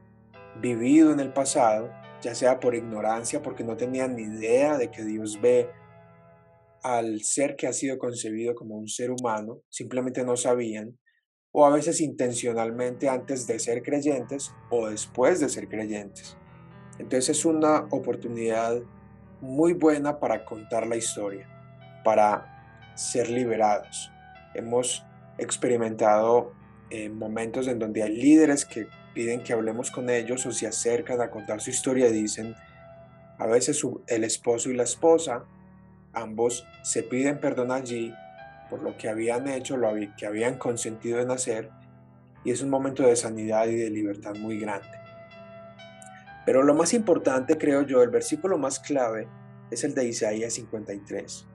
vivido 0.60 1.12
en 1.12 1.20
el 1.20 1.32
pasado 1.32 1.90
ya 2.20 2.34
sea 2.34 2.60
por 2.60 2.74
ignorancia, 2.74 3.42
porque 3.42 3.64
no 3.64 3.76
tenían 3.76 4.16
ni 4.16 4.22
idea 4.22 4.76
de 4.76 4.90
que 4.90 5.04
Dios 5.04 5.40
ve 5.40 5.70
al 6.82 7.22
ser 7.22 7.56
que 7.56 7.66
ha 7.66 7.72
sido 7.72 7.98
concebido 7.98 8.54
como 8.54 8.76
un 8.76 8.88
ser 8.88 9.10
humano, 9.10 9.62
simplemente 9.68 10.24
no 10.24 10.36
sabían, 10.36 10.98
o 11.52 11.64
a 11.64 11.70
veces 11.70 12.00
intencionalmente 12.00 13.08
antes 13.08 13.46
de 13.46 13.58
ser 13.58 13.82
creyentes 13.82 14.52
o 14.70 14.88
después 14.88 15.40
de 15.40 15.48
ser 15.48 15.68
creyentes. 15.68 16.36
Entonces 16.98 17.30
es 17.30 17.44
una 17.44 17.86
oportunidad 17.90 18.80
muy 19.40 19.72
buena 19.72 20.18
para 20.18 20.44
contar 20.44 20.86
la 20.86 20.96
historia, 20.96 21.46
para 22.04 22.92
ser 22.94 23.30
liberados. 23.30 24.10
Hemos 24.54 25.04
experimentado 25.38 26.52
eh, 26.90 27.08
momentos 27.08 27.68
en 27.68 27.78
donde 27.78 28.02
hay 28.02 28.16
líderes 28.16 28.64
que 28.64 28.88
piden 29.14 29.42
que 29.42 29.52
hablemos 29.52 29.90
con 29.90 30.10
ellos 30.10 30.44
o 30.46 30.52
se 30.52 30.66
acercan 30.66 31.20
a 31.20 31.30
contar 31.30 31.60
su 31.60 31.70
historia 31.70 32.08
y 32.08 32.12
dicen, 32.12 32.54
a 33.38 33.46
veces 33.46 33.80
el 34.08 34.24
esposo 34.24 34.70
y 34.70 34.74
la 34.74 34.82
esposa, 34.82 35.44
ambos 36.12 36.66
se 36.82 37.02
piden 37.02 37.38
perdón 37.38 37.70
allí 37.70 38.12
por 38.68 38.82
lo 38.82 38.96
que 38.96 39.08
habían 39.08 39.48
hecho, 39.48 39.76
lo 39.76 39.92
que 40.16 40.26
habían 40.26 40.58
consentido 40.58 41.20
en 41.20 41.30
hacer, 41.30 41.70
y 42.44 42.50
es 42.50 42.62
un 42.62 42.70
momento 42.70 43.02
de 43.02 43.16
sanidad 43.16 43.66
y 43.66 43.76
de 43.76 43.90
libertad 43.90 44.34
muy 44.34 44.58
grande. 44.58 44.88
Pero 46.48 46.62
lo 46.62 46.72
más 46.72 46.94
importante, 46.94 47.58
creo 47.58 47.82
yo, 47.82 48.02
el 48.02 48.08
versículo 48.08 48.56
más 48.56 48.80
clave 48.80 49.28
es 49.70 49.84
el 49.84 49.94
de 49.94 50.06
Isaías 50.08 50.54
53. 50.54 51.46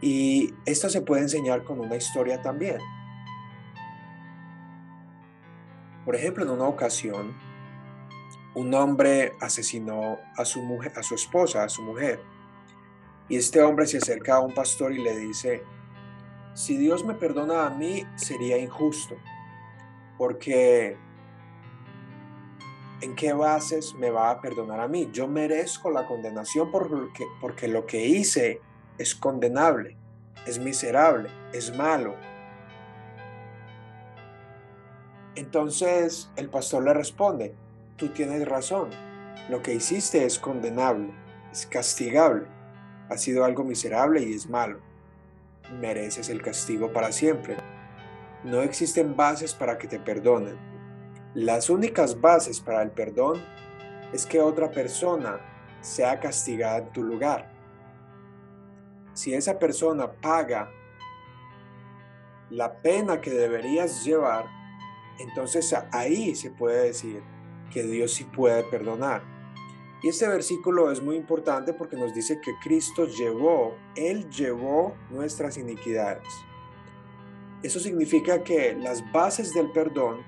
Y 0.00 0.54
esto 0.64 0.88
se 0.88 1.02
puede 1.02 1.20
enseñar 1.20 1.64
con 1.64 1.78
una 1.78 1.94
historia 1.96 2.40
también. 2.40 2.78
Por 6.06 6.16
ejemplo, 6.16 6.44
en 6.44 6.50
una 6.50 6.64
ocasión, 6.64 7.36
un 8.54 8.72
hombre 8.72 9.34
asesinó 9.38 10.16
a 10.38 10.46
su, 10.46 10.62
mujer, 10.62 10.92
a 10.96 11.02
su 11.02 11.14
esposa, 11.14 11.62
a 11.62 11.68
su 11.68 11.82
mujer. 11.82 12.22
Y 13.28 13.36
este 13.36 13.60
hombre 13.60 13.86
se 13.86 13.98
acerca 13.98 14.36
a 14.36 14.40
un 14.40 14.54
pastor 14.54 14.92
y 14.94 15.02
le 15.02 15.14
dice, 15.14 15.62
si 16.54 16.78
Dios 16.78 17.04
me 17.04 17.12
perdona 17.12 17.66
a 17.66 17.68
mí, 17.68 18.02
sería 18.16 18.56
injusto, 18.56 19.14
porque 20.16 20.96
¿en 23.00 23.14
qué 23.14 23.32
bases 23.32 23.94
me 23.94 24.10
va 24.10 24.30
a 24.30 24.40
perdonar 24.40 24.80
a 24.80 24.88
mí? 24.88 25.08
Yo 25.12 25.28
merezco 25.28 25.90
la 25.90 26.06
condenación 26.06 26.70
porque, 26.70 27.26
porque 27.40 27.68
lo 27.68 27.86
que 27.86 28.06
hice 28.06 28.60
es 28.98 29.14
condenable, 29.14 29.96
es 30.46 30.58
miserable, 30.58 31.28
es 31.52 31.76
malo, 31.76 32.14
Entonces 35.38 36.28
el 36.34 36.48
pastor 36.48 36.82
le 36.82 36.92
responde, 36.92 37.54
tú 37.94 38.08
tienes 38.08 38.46
razón, 38.48 38.90
lo 39.48 39.62
que 39.62 39.72
hiciste 39.72 40.24
es 40.24 40.36
condenable, 40.36 41.12
es 41.52 41.64
castigable, 41.64 42.46
ha 43.08 43.16
sido 43.16 43.44
algo 43.44 43.62
miserable 43.62 44.20
y 44.20 44.32
es 44.32 44.50
malo. 44.50 44.80
Mereces 45.80 46.28
el 46.28 46.42
castigo 46.42 46.92
para 46.92 47.12
siempre. 47.12 47.56
No 48.42 48.62
existen 48.62 49.14
bases 49.14 49.54
para 49.54 49.78
que 49.78 49.86
te 49.86 50.00
perdonen. 50.00 50.56
Las 51.34 51.68
únicas 51.68 52.20
bases 52.20 52.60
para 52.60 52.82
el 52.82 52.90
perdón 52.90 53.42
es 54.12 54.24
que 54.24 54.40
otra 54.40 54.70
persona 54.70 55.38
sea 55.82 56.18
castigada 56.18 56.78
en 56.78 56.92
tu 56.92 57.02
lugar. 57.02 57.52
Si 59.12 59.34
esa 59.34 59.58
persona 59.58 60.10
paga 60.10 60.70
la 62.50 62.80
pena 62.80 63.20
que 63.20 63.30
deberías 63.30 64.04
llevar, 64.04 64.46
entonces 65.18 65.74
ahí 65.92 66.34
se 66.34 66.50
puede 66.50 66.84
decir 66.84 67.22
que 67.72 67.82
Dios 67.82 68.12
sí 68.14 68.24
puede 68.24 68.64
perdonar. 68.64 69.22
Y 70.02 70.08
este 70.08 70.28
versículo 70.28 70.90
es 70.90 71.02
muy 71.02 71.16
importante 71.16 71.74
porque 71.74 71.96
nos 71.96 72.14
dice 72.14 72.40
que 72.40 72.52
Cristo 72.62 73.06
llevó, 73.06 73.76
Él 73.96 74.30
llevó 74.30 74.94
nuestras 75.10 75.58
iniquidades. 75.58 76.26
Eso 77.62 77.80
significa 77.80 78.44
que 78.44 78.74
las 78.74 79.02
bases 79.12 79.52
del 79.52 79.72
perdón 79.72 80.24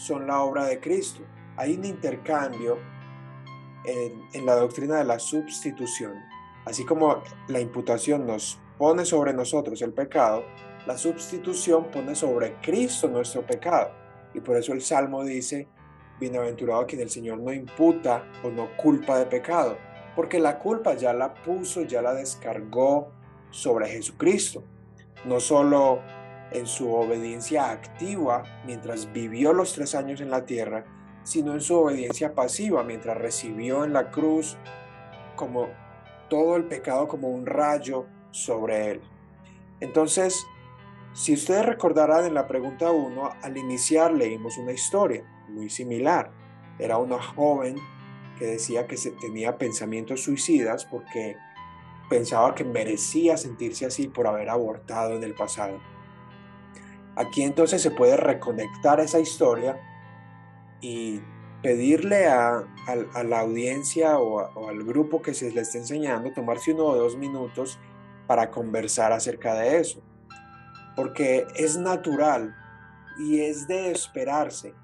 son 0.00 0.26
la 0.26 0.40
obra 0.40 0.64
de 0.64 0.80
Cristo. 0.80 1.20
Hay 1.56 1.76
un 1.76 1.84
intercambio 1.84 2.78
en, 3.84 4.46
la 4.46 4.54
doctrina 4.54 4.96
de 4.96 5.04
la 5.04 5.18
sustitución. 5.18 6.14
Así 6.64 6.84
como 6.84 7.22
la 7.48 7.60
imputación 7.60 8.26
nos 8.26 8.58
pone 8.78 9.04
sobre 9.04 9.34
nosotros 9.34 9.82
el 9.82 9.92
pecado, 9.92 10.44
la 10.86 10.96
sustitución 10.96 11.90
pone 11.90 12.14
sobre 12.14 12.54
Cristo 12.62 13.08
nuestro 13.08 13.44
pecado. 13.44 13.90
Y 14.32 14.40
por 14.40 14.56
eso 14.56 14.72
el 14.72 14.80
Salmo 14.80 15.22
dice, 15.22 15.68
bienaventurado 16.18 16.86
quien 16.86 17.02
el 17.02 17.10
Señor 17.10 17.38
no 17.38 17.52
imputa 17.52 18.24
o 18.42 18.48
no 18.48 18.74
culpa 18.78 19.18
de 19.18 19.26
pecado, 19.26 19.76
porque 20.16 20.40
la 20.40 20.58
culpa 20.58 20.94
ya 20.94 21.12
la 21.12 21.34
puso, 21.34 21.82
ya 21.82 22.00
la 22.00 22.14
descargó 22.14 23.12
sobre 23.50 23.88
Jesucristo. 23.88 24.62
No 25.26 25.40
solo 25.40 26.00
en 26.52 26.66
su 26.66 26.92
obediencia 26.92 27.70
activa 27.70 28.42
mientras 28.64 29.12
vivió 29.12 29.52
los 29.52 29.72
tres 29.72 29.94
años 29.94 30.20
en 30.20 30.30
la 30.30 30.44
tierra, 30.44 30.84
sino 31.22 31.52
en 31.52 31.60
su 31.60 31.76
obediencia 31.76 32.34
pasiva 32.34 32.82
mientras 32.82 33.16
recibió 33.16 33.84
en 33.84 33.92
la 33.92 34.10
cruz 34.10 34.56
como 35.36 35.68
todo 36.28 36.56
el 36.56 36.64
pecado 36.64 37.08
como 37.08 37.28
un 37.28 37.46
rayo 37.46 38.06
sobre 38.30 38.90
él. 38.90 39.00
Entonces, 39.80 40.44
si 41.12 41.34
ustedes 41.34 41.66
recordarán 41.66 42.24
en 42.24 42.34
la 42.34 42.46
pregunta 42.46 42.90
1, 42.90 43.30
al 43.42 43.56
iniciar 43.56 44.12
leímos 44.12 44.56
una 44.58 44.72
historia 44.72 45.24
muy 45.48 45.68
similar. 45.68 46.30
Era 46.78 46.98
una 46.98 47.20
joven 47.20 47.76
que 48.38 48.46
decía 48.46 48.86
que 48.86 48.96
se 48.96 49.10
tenía 49.10 49.58
pensamientos 49.58 50.22
suicidas 50.22 50.84
porque 50.86 51.36
pensaba 52.08 52.54
que 52.54 52.64
merecía 52.64 53.36
sentirse 53.36 53.86
así 53.86 54.08
por 54.08 54.26
haber 54.26 54.48
abortado 54.48 55.16
en 55.16 55.24
el 55.24 55.34
pasado. 55.34 55.80
Aquí 57.20 57.42
entonces 57.42 57.82
se 57.82 57.90
puede 57.90 58.16
reconectar 58.16 59.00
esa 59.00 59.20
historia 59.20 59.78
y 60.80 61.20
pedirle 61.62 62.26
a, 62.26 62.64
la 63.24 63.40
audiencia 63.40 64.18
o, 64.18 64.40
o, 64.54 64.68
al 64.68 64.82
grupo 64.84 65.20
que 65.20 65.34
se 65.34 65.50
le 65.50 65.60
está 65.60 65.78
enseñando 65.78 66.32
tomarse 66.32 66.72
uno 66.72 66.84
o 66.84 66.96
dos 66.96 67.16
minutos 67.16 67.78
para 68.26 68.50
conversar 68.50 69.12
acerca 69.12 69.54
de 69.54 69.78
eso 69.78 70.02
porque 71.00 71.46
es 71.54 71.78
natural 71.78 72.54
y 73.18 73.40
es 73.40 73.66
de 73.66 73.90
esperarse 73.90 74.74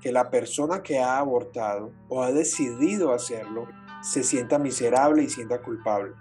que 0.00 0.12
la 0.12 0.30
persona 0.30 0.82
que 0.82 0.98
ha 0.98 1.18
abortado 1.18 1.92
o 2.08 2.22
ha 2.22 2.32
decidido 2.32 3.12
hacerlo 3.12 3.68
se 4.02 4.22
sienta 4.22 4.58
miserable 4.58 5.22
y 5.22 5.30
sienta 5.30 5.62
culpable. 5.62 6.12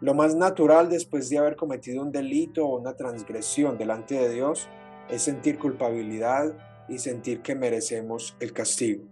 Lo 0.00 0.14
más 0.14 0.34
natural 0.34 0.88
después 0.88 1.28
de 1.30 1.38
haber 1.38 1.56
cometido 1.56 2.02
un 2.02 2.12
delito 2.12 2.66
o 2.66 2.80
una 2.80 2.96
transgresión 2.96 3.78
delante 3.78 4.16
de 4.16 4.30
Dios 4.30 4.68
es 5.08 5.22
sentir 5.22 5.58
culpabilidad 5.58 6.54
y 6.88 6.98
sentir 6.98 7.40
que 7.40 7.54
merecemos 7.54 8.36
el 8.40 8.52
castigo. 8.52 9.04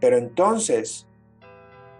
Pero 0.00 0.18
entonces, 0.18 1.06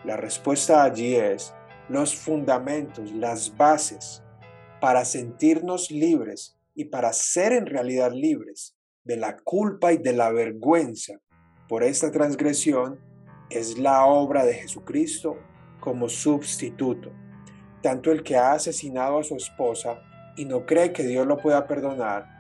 la 0.05 0.17
respuesta 0.17 0.85
allí 0.85 1.17
es 1.17 1.55
los 1.89 2.15
fundamentos, 2.15 3.13
las 3.13 3.57
bases 3.57 4.23
para 4.81 5.05
sentirnos 5.05 5.91
libres 5.91 6.57
y 6.75 6.87
para 6.87 7.13
ser 7.13 7.53
en 7.53 7.67
realidad 7.67 8.13
libres 8.13 8.77
de 9.05 9.17
la 9.17 9.37
culpa 9.37 9.93
y 9.93 9.99
de 9.99 10.13
la 10.13 10.31
vergüenza 10.31 11.15
por 11.69 11.83
esta 11.83 12.11
transgresión 12.11 13.01
es 13.51 13.79
la 13.79 14.05
obra 14.07 14.45
de 14.45 14.55
Jesucristo 14.55 15.39
como 15.81 16.09
sustituto. 16.09 17.13
Tanto 17.83 18.11
el 18.13 18.23
que 18.23 18.37
ha 18.37 18.53
asesinado 18.53 19.19
a 19.19 19.25
su 19.25 19.37
esposa 19.37 20.03
y 20.37 20.45
no 20.45 20.67
cree 20.67 20.93
que 20.93 21.05
Dios 21.05 21.27
lo 21.27 21.39
pueda 21.39 21.67
perdonar, 21.67 22.34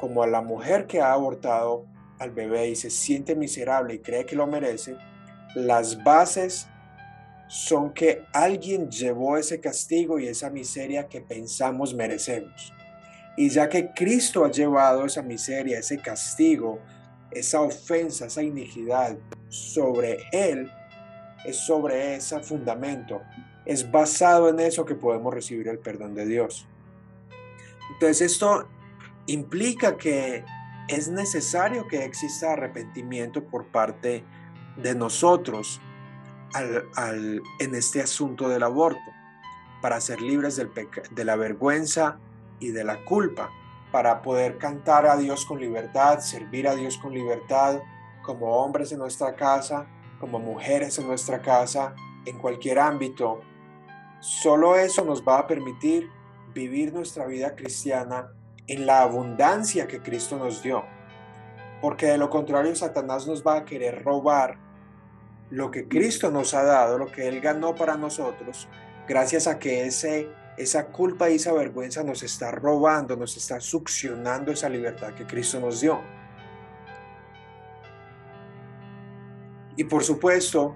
como 0.00 0.22
a 0.22 0.26
la 0.26 0.42
mujer 0.42 0.86
que 0.86 1.00
ha 1.00 1.12
abortado 1.12 1.86
al 2.18 2.30
bebé 2.30 2.68
y 2.68 2.76
se 2.76 2.90
siente 2.90 3.34
miserable 3.34 3.94
y 3.94 3.98
cree 3.98 4.24
que 4.24 4.36
lo 4.36 4.46
merece, 4.46 4.96
las 5.54 6.02
bases 6.02 6.68
son 7.48 7.92
que 7.92 8.24
alguien 8.32 8.90
llevó 8.90 9.36
ese 9.36 9.60
castigo 9.60 10.18
y 10.18 10.26
esa 10.26 10.50
miseria 10.50 11.08
que 11.08 11.20
pensamos 11.20 11.94
merecemos. 11.94 12.72
Y 13.36 13.50
ya 13.50 13.68
que 13.68 13.92
Cristo 13.92 14.44
ha 14.44 14.50
llevado 14.50 15.04
esa 15.04 15.22
miseria, 15.22 15.78
ese 15.78 15.98
castigo, 15.98 16.80
esa 17.30 17.60
ofensa, 17.60 18.26
esa 18.26 18.42
iniquidad 18.42 19.16
sobre 19.48 20.18
Él, 20.32 20.70
es 21.44 21.58
sobre 21.58 22.16
ese 22.16 22.40
fundamento, 22.40 23.20
es 23.64 23.88
basado 23.90 24.48
en 24.48 24.58
eso 24.60 24.84
que 24.84 24.94
podemos 24.94 25.32
recibir 25.32 25.68
el 25.68 25.78
perdón 25.78 26.14
de 26.14 26.26
Dios. 26.26 26.66
Entonces 27.92 28.32
esto 28.32 28.68
implica 29.26 29.96
que 29.96 30.44
es 30.88 31.08
necesario 31.08 31.88
que 31.88 32.04
exista 32.04 32.52
arrepentimiento 32.52 33.44
por 33.44 33.66
parte 33.66 34.24
de 34.76 34.94
nosotros 34.94 35.80
en 36.54 37.74
este 37.74 38.00
asunto 38.00 38.48
del 38.48 38.62
aborto, 38.62 39.00
para 39.82 40.00
ser 40.00 40.22
libres 40.22 40.56
del 40.56 40.70
de 41.10 41.24
la 41.24 41.36
vergüenza 41.36 42.18
y 42.60 42.70
de 42.70 42.84
la 42.84 43.04
culpa, 43.04 43.50
para 43.92 44.22
poder 44.22 44.58
cantar 44.58 45.06
a 45.06 45.16
Dios 45.16 45.44
con 45.44 45.60
libertad, 45.60 46.20
servir 46.20 46.68
a 46.68 46.74
Dios 46.74 46.98
con 46.98 47.12
libertad, 47.12 47.80
como 48.22 48.56
hombres 48.56 48.92
en 48.92 48.98
nuestra 48.98 49.34
casa, 49.34 49.86
como 50.20 50.38
mujeres 50.38 50.98
en 50.98 51.06
nuestra 51.06 51.42
casa, 51.42 51.94
en 52.24 52.38
cualquier 52.38 52.78
ámbito. 52.78 53.42
Solo 54.20 54.76
eso 54.76 55.04
nos 55.04 55.22
va 55.22 55.40
a 55.40 55.46
permitir 55.46 56.10
vivir 56.54 56.92
nuestra 56.92 57.26
vida 57.26 57.54
cristiana 57.54 58.32
en 58.66 58.86
la 58.86 59.02
abundancia 59.02 59.86
que 59.86 60.00
Cristo 60.00 60.36
nos 60.36 60.62
dio. 60.62 60.84
Porque 61.80 62.06
de 62.06 62.18
lo 62.18 62.30
contrario 62.30 62.74
Satanás 62.74 63.26
nos 63.26 63.46
va 63.46 63.58
a 63.58 63.64
querer 63.64 64.02
robar 64.02 64.58
lo 65.50 65.70
que 65.70 65.86
Cristo 65.86 66.30
nos 66.30 66.54
ha 66.54 66.62
dado, 66.62 66.98
lo 66.98 67.06
que 67.06 67.28
Él 67.28 67.40
ganó 67.40 67.74
para 67.74 67.96
nosotros, 67.96 68.68
gracias 69.06 69.46
a 69.46 69.58
que 69.58 69.86
ese, 69.86 70.28
esa 70.56 70.86
culpa 70.86 71.30
y 71.30 71.36
esa 71.36 71.52
vergüenza 71.52 72.02
nos 72.02 72.22
está 72.22 72.50
robando, 72.50 73.16
nos 73.16 73.36
está 73.36 73.60
succionando 73.60 74.50
esa 74.50 74.68
libertad 74.68 75.14
que 75.14 75.26
Cristo 75.26 75.60
nos 75.60 75.80
dio. 75.80 76.00
Y 79.76 79.84
por 79.84 80.02
supuesto, 80.02 80.74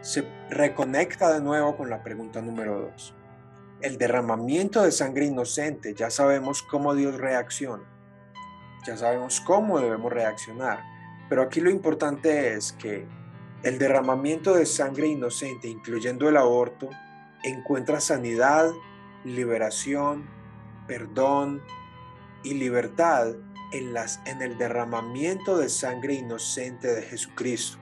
se 0.00 0.24
reconecta 0.48 1.32
de 1.32 1.40
nuevo 1.40 1.76
con 1.76 1.90
la 1.90 2.02
pregunta 2.02 2.40
número 2.40 2.80
dos. 2.80 3.14
El 3.80 3.96
derramamiento 3.96 4.82
de 4.82 4.92
sangre 4.92 5.24
inocente, 5.24 5.94
ya 5.94 6.10
sabemos 6.10 6.62
cómo 6.62 6.94
Dios 6.94 7.16
reacciona, 7.16 7.84
ya 8.86 8.96
sabemos 8.96 9.40
cómo 9.40 9.80
debemos 9.80 10.12
reaccionar, 10.12 10.82
pero 11.28 11.42
aquí 11.42 11.60
lo 11.60 11.70
importante 11.70 12.54
es 12.54 12.72
que 12.72 13.06
el 13.62 13.78
derramamiento 13.78 14.54
de 14.54 14.66
sangre 14.66 15.06
inocente, 15.06 15.68
incluyendo 15.68 16.28
el 16.28 16.36
aborto, 16.36 16.90
encuentra 17.42 18.00
sanidad, 18.00 18.70
liberación, 19.24 20.28
perdón 20.86 21.62
y 22.42 22.54
libertad 22.54 23.34
en, 23.72 23.92
las, 23.92 24.20
en 24.26 24.42
el 24.42 24.58
derramamiento 24.58 25.56
de 25.56 25.68
sangre 25.68 26.14
inocente 26.14 26.88
de 26.88 27.02
Jesucristo. 27.02 27.78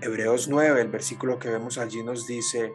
Hebreos 0.00 0.48
9, 0.48 0.80
el 0.80 0.88
versículo 0.88 1.38
que 1.38 1.48
vemos 1.48 1.78
allí 1.78 2.02
nos 2.02 2.26
dice, 2.26 2.72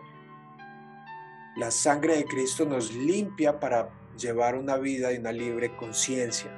la 1.56 1.70
sangre 1.70 2.18
de 2.18 2.26
Cristo 2.26 2.66
nos 2.66 2.94
limpia 2.94 3.60
para 3.60 3.90
llevar 4.18 4.56
una 4.56 4.78
vida 4.78 5.14
y 5.14 5.18
una 5.18 5.32
libre 5.32 5.76
conciencia. 5.76 6.52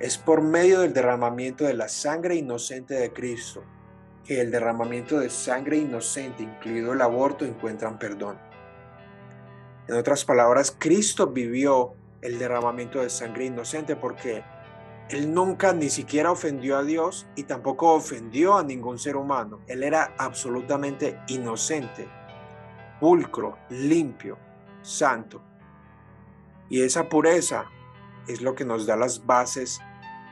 Es 0.00 0.18
por 0.18 0.42
medio 0.42 0.80
del 0.80 0.92
derramamiento 0.92 1.64
de 1.64 1.74
la 1.74 1.88
sangre 1.88 2.36
inocente 2.36 2.94
de 2.94 3.12
Cristo 3.12 3.62
que 4.24 4.40
el 4.40 4.50
derramamiento 4.50 5.20
de 5.20 5.28
sangre 5.28 5.76
inocente, 5.76 6.42
incluido 6.42 6.94
el 6.94 7.02
aborto, 7.02 7.44
encuentran 7.44 7.98
perdón. 7.98 8.38
En 9.86 9.96
otras 9.96 10.24
palabras, 10.24 10.74
Cristo 10.78 11.26
vivió 11.26 11.92
el 12.22 12.38
derramamiento 12.38 13.02
de 13.02 13.10
sangre 13.10 13.44
inocente 13.44 13.96
porque 13.96 14.42
Él 15.10 15.32
nunca 15.32 15.74
ni 15.74 15.90
siquiera 15.90 16.32
ofendió 16.32 16.78
a 16.78 16.82
Dios 16.82 17.26
y 17.36 17.42
tampoco 17.42 17.92
ofendió 17.92 18.56
a 18.56 18.64
ningún 18.64 18.98
ser 18.98 19.16
humano. 19.16 19.60
Él 19.66 19.82
era 19.82 20.14
absolutamente 20.16 21.20
inocente, 21.28 22.08
pulcro, 23.00 23.58
limpio, 23.70 24.38
santo. 24.82 25.42
Y 26.68 26.82
esa 26.82 27.08
pureza 27.08 27.66
es 28.26 28.40
lo 28.40 28.54
que 28.54 28.64
nos 28.64 28.86
da 28.86 28.96
las 28.96 29.26
bases 29.26 29.80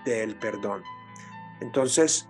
del 0.05 0.37
perdón. 0.37 0.83
Entonces, 1.61 2.29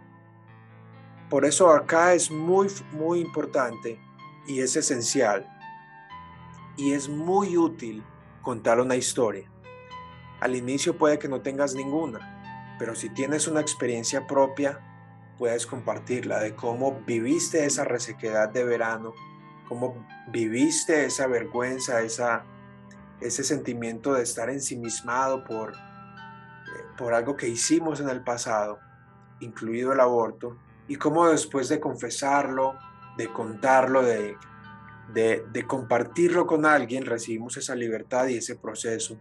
por 1.30 1.44
eso 1.44 1.70
acá 1.70 2.14
es 2.14 2.30
muy, 2.30 2.68
muy 2.92 3.20
importante 3.20 3.98
y 4.46 4.60
es 4.60 4.76
esencial 4.76 5.48
y 6.76 6.92
es 6.92 7.08
muy 7.08 7.56
útil 7.56 8.04
contar 8.42 8.80
una 8.80 8.96
historia. 8.96 9.50
Al 10.40 10.56
inicio 10.56 10.98
puede 10.98 11.18
que 11.18 11.28
no 11.28 11.40
tengas 11.40 11.74
ninguna, 11.74 12.76
pero 12.78 12.94
si 12.94 13.08
tienes 13.08 13.46
una 13.46 13.60
experiencia 13.60 14.26
propia, 14.26 14.80
puedes 15.38 15.66
compartirla 15.66 16.40
de 16.40 16.54
cómo 16.54 17.00
viviste 17.06 17.64
esa 17.64 17.84
resequedad 17.84 18.48
de 18.48 18.64
verano, 18.64 19.14
cómo 19.72 20.06
viviste 20.28 21.06
esa 21.06 21.26
vergüenza, 21.26 22.02
esa, 22.02 22.44
ese 23.22 23.42
sentimiento 23.42 24.12
de 24.12 24.22
estar 24.22 24.50
ensimismado 24.50 25.44
por, 25.44 25.72
eh, 25.72 25.76
por 26.98 27.14
algo 27.14 27.37
que 27.37 27.48
hicimos 27.48 27.98
en 28.00 28.11
el 28.11 28.22
pasado, 28.22 28.78
incluido 29.40 29.94
el 29.94 30.00
aborto, 30.00 30.58
y 30.88 30.96
cómo 30.96 31.26
después 31.26 31.70
de 31.70 31.80
confesarlo, 31.80 32.74
de 33.16 33.32
contarlo, 33.32 34.02
de, 34.02 34.37
de, 35.14 35.42
de 35.50 35.66
compartirlo 35.66 36.46
con 36.46 36.66
alguien, 36.66 37.06
recibimos 37.06 37.56
esa 37.56 37.74
libertad 37.74 38.26
y 38.26 38.37
ese 38.37 38.56
proceso 38.56 39.18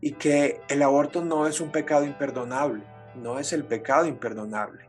y 0.00 0.12
que 0.12 0.60
el 0.68 0.82
aborto 0.82 1.24
no 1.24 1.48
es 1.48 1.60
un 1.60 1.72
pecado 1.72 2.04
imperdonable, 2.04 2.84
no 3.16 3.40
es 3.40 3.52
el 3.52 3.64
pecado 3.64 4.06
imperdonable. 4.06 4.88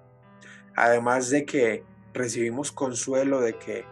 Además 0.76 1.32
de 1.32 1.44
que 1.44 1.84
recibimos 2.14 2.72
consuelo 2.72 3.42
de 3.42 3.58
que 3.58 3.84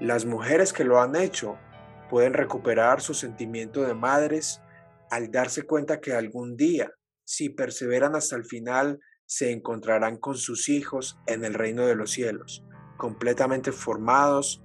las 0.00 0.24
mujeres 0.24 0.72
que 0.72 0.84
lo 0.84 1.00
han 1.00 1.16
hecho 1.16 1.58
pueden 2.10 2.34
recuperar 2.34 3.00
su 3.00 3.14
sentimiento 3.14 3.82
de 3.82 3.94
madres 3.94 4.60
al 5.10 5.30
darse 5.30 5.62
cuenta 5.62 6.00
que 6.00 6.12
algún 6.12 6.56
día, 6.56 6.90
si 7.24 7.48
perseveran 7.48 8.14
hasta 8.14 8.36
el 8.36 8.44
final, 8.44 9.00
se 9.26 9.52
encontrarán 9.52 10.16
con 10.16 10.36
sus 10.36 10.68
hijos 10.68 11.18
en 11.26 11.44
el 11.44 11.54
reino 11.54 11.86
de 11.86 11.94
los 11.94 12.10
cielos, 12.10 12.64
completamente 12.96 13.72
formados 13.72 14.62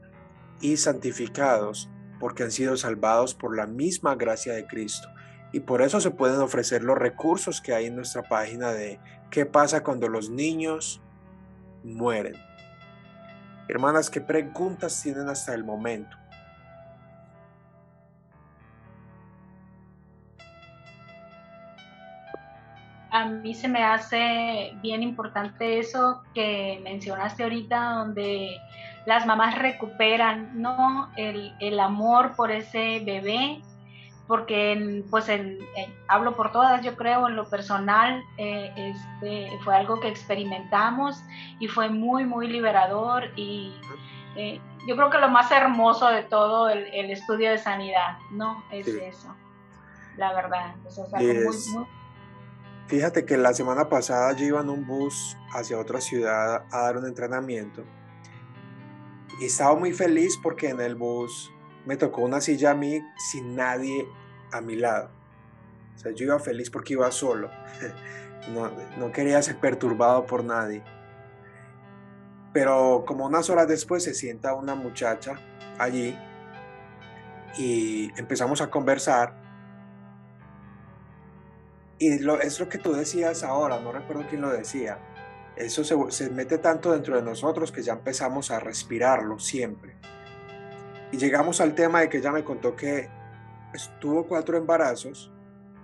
y 0.61 0.77
santificados 0.77 1.89
porque 2.19 2.43
han 2.43 2.51
sido 2.51 2.77
salvados 2.77 3.35
por 3.35 3.57
la 3.57 3.67
misma 3.67 4.15
gracia 4.15 4.53
de 4.53 4.65
Cristo 4.65 5.09
y 5.51 5.59
por 5.59 5.81
eso 5.81 6.01
se 6.01 6.11
pueden 6.11 6.39
ofrecer 6.39 6.83
los 6.83 6.97
recursos 6.97 7.61
que 7.61 7.73
hay 7.73 7.85
en 7.85 7.95
nuestra 7.95 8.23
página 8.23 8.71
de 8.71 8.99
qué 9.29 9.45
pasa 9.45 9.83
cuando 9.83 10.09
los 10.09 10.29
niños 10.29 11.01
mueren. 11.83 12.35
Hermanas, 13.67 14.09
¿qué 14.09 14.19
preguntas 14.19 15.01
tienen 15.01 15.29
hasta 15.29 15.53
el 15.53 15.63
momento? 15.63 16.17
A 23.09 23.25
mí 23.25 23.53
se 23.53 23.67
me 23.67 23.83
hace 23.83 24.73
bien 24.81 25.03
importante 25.03 25.79
eso 25.79 26.23
que 26.33 26.81
mencionaste 26.83 27.43
ahorita, 27.43 27.79
donde 27.93 28.57
las 29.05 29.25
mamás 29.25 29.57
recuperan 29.59 30.61
¿no? 30.61 31.11
el, 31.15 31.55
el 31.59 31.79
amor 31.79 32.35
por 32.35 32.51
ese 32.51 33.01
bebé 33.05 33.61
porque 34.27 35.03
pues 35.09 35.27
hablo 36.07 36.35
por 36.35 36.51
todas, 36.51 36.81
yo 36.81 36.95
creo, 36.95 37.27
en 37.27 37.35
lo 37.35 37.49
personal, 37.49 38.23
eh, 38.37 38.73
este, 38.75 39.49
fue 39.63 39.75
algo 39.75 39.99
que 39.99 40.07
experimentamos 40.07 41.21
y 41.59 41.67
fue 41.67 41.89
muy, 41.89 42.25
muy 42.25 42.47
liberador 42.47 43.31
y 43.35 43.73
eh, 44.35 44.61
yo 44.87 44.95
creo 44.95 45.09
que 45.09 45.17
lo 45.17 45.29
más 45.29 45.51
hermoso 45.51 46.09
de 46.09 46.23
todo 46.23 46.69
el, 46.69 47.11
estudio 47.11 47.51
de 47.51 47.57
sanidad, 47.57 48.17
¿no? 48.31 48.63
Es 48.71 48.87
eso, 48.87 49.35
la 50.17 50.33
verdad. 50.33 50.75
Fíjate 52.87 53.25
que 53.25 53.37
la 53.37 53.53
semana 53.53 53.89
pasada 53.89 54.33
yo 54.33 54.45
iba 54.45 54.61
en 54.61 54.69
un 54.69 54.85
bus 54.85 55.37
hacia 55.53 55.79
otra 55.79 56.01
ciudad 56.01 56.65
a 56.71 56.79
dar 56.79 56.97
un 56.97 57.05
entrenamiento 57.05 57.83
y 59.39 59.45
estaba 59.45 59.75
muy 59.75 59.93
feliz 59.93 60.37
porque 60.41 60.69
en 60.69 60.81
el 60.81 60.95
bus 60.95 61.52
me 61.85 61.97
tocó 61.97 62.21
una 62.21 62.41
silla 62.41 62.71
a 62.71 62.75
mí 62.75 63.01
sin 63.17 63.55
nadie 63.55 64.07
a 64.51 64.61
mi 64.61 64.75
lado. 64.75 65.09
O 65.95 65.99
sea, 65.99 66.11
yo 66.11 66.25
iba 66.25 66.39
feliz 66.39 66.69
porque 66.69 66.93
iba 66.93 67.09
solo. 67.11 67.49
No, 68.53 68.69
no 68.97 69.09
quería 69.13 69.41
ser 69.41 69.55
perturbado 69.55 70.25
por 70.25 70.43
nadie. 70.43 70.83
Pero 72.51 73.05
como 73.07 73.25
unas 73.25 73.49
horas 73.49 73.69
después 73.69 74.03
se 74.03 74.13
sienta 74.13 74.53
una 74.53 74.75
muchacha 74.75 75.39
allí 75.79 76.13
y 77.57 78.11
empezamos 78.19 78.59
a 78.59 78.69
conversar. 78.69 79.41
Y 81.99 82.19
lo, 82.19 82.41
es 82.41 82.59
lo 82.59 82.67
que 82.67 82.79
tú 82.79 82.91
decías 82.91 83.43
ahora, 83.43 83.79
no 83.79 83.93
recuerdo 83.93 84.25
quién 84.29 84.41
lo 84.41 84.51
decía. 84.51 84.99
Eso 85.55 85.85
se, 85.85 85.95
se 86.09 86.29
mete 86.29 86.57
tanto 86.57 86.91
dentro 86.91 87.15
de 87.15 87.21
nosotros 87.23 87.71
que 87.71 87.81
ya 87.81 87.93
empezamos 87.93 88.51
a 88.51 88.59
respirarlo 88.59 89.39
siempre. 89.39 89.95
Y 91.13 91.17
llegamos 91.17 91.61
al 91.61 91.75
tema 91.75 92.01
de 92.01 92.09
que 92.09 92.17
ella 92.17 92.31
me 92.31 92.43
contó 92.43 92.75
que 92.75 93.07
tuvo 94.01 94.25
cuatro 94.27 94.57
embarazos, 94.57 95.31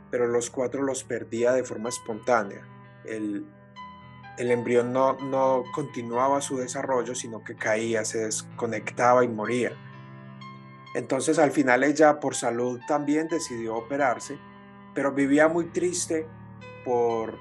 pero 0.10 0.26
los 0.26 0.50
cuatro 0.50 0.82
los 0.82 1.04
perdía 1.04 1.52
de 1.52 1.63
forma 1.63 1.89
espontánea. 1.89 2.68
El, 3.06 3.46
el 4.39 4.50
embrión 4.50 4.92
no, 4.92 5.13
no 5.20 5.65
continuaba 5.72 6.42
su 6.42 6.58
desarrollo, 6.58 7.13
sino 7.13 7.44
que 7.44 7.56
caía, 7.56 8.04
se 8.06 8.26
desconectaba 8.26 9.24
y 9.24 9.28
moría. 9.28 9.72
Entonces 10.96 11.38
al 11.38 11.52
final 11.52 11.84
ella 11.84 12.20
por 12.20 12.34
salud 12.34 12.80
también 12.88 13.28
decidió 13.28 13.76
operarse, 13.76 14.39
pero 14.96 15.12
vivía 15.12 15.48
muy 15.48 15.65
triste 15.65 16.28
por, 16.84 17.38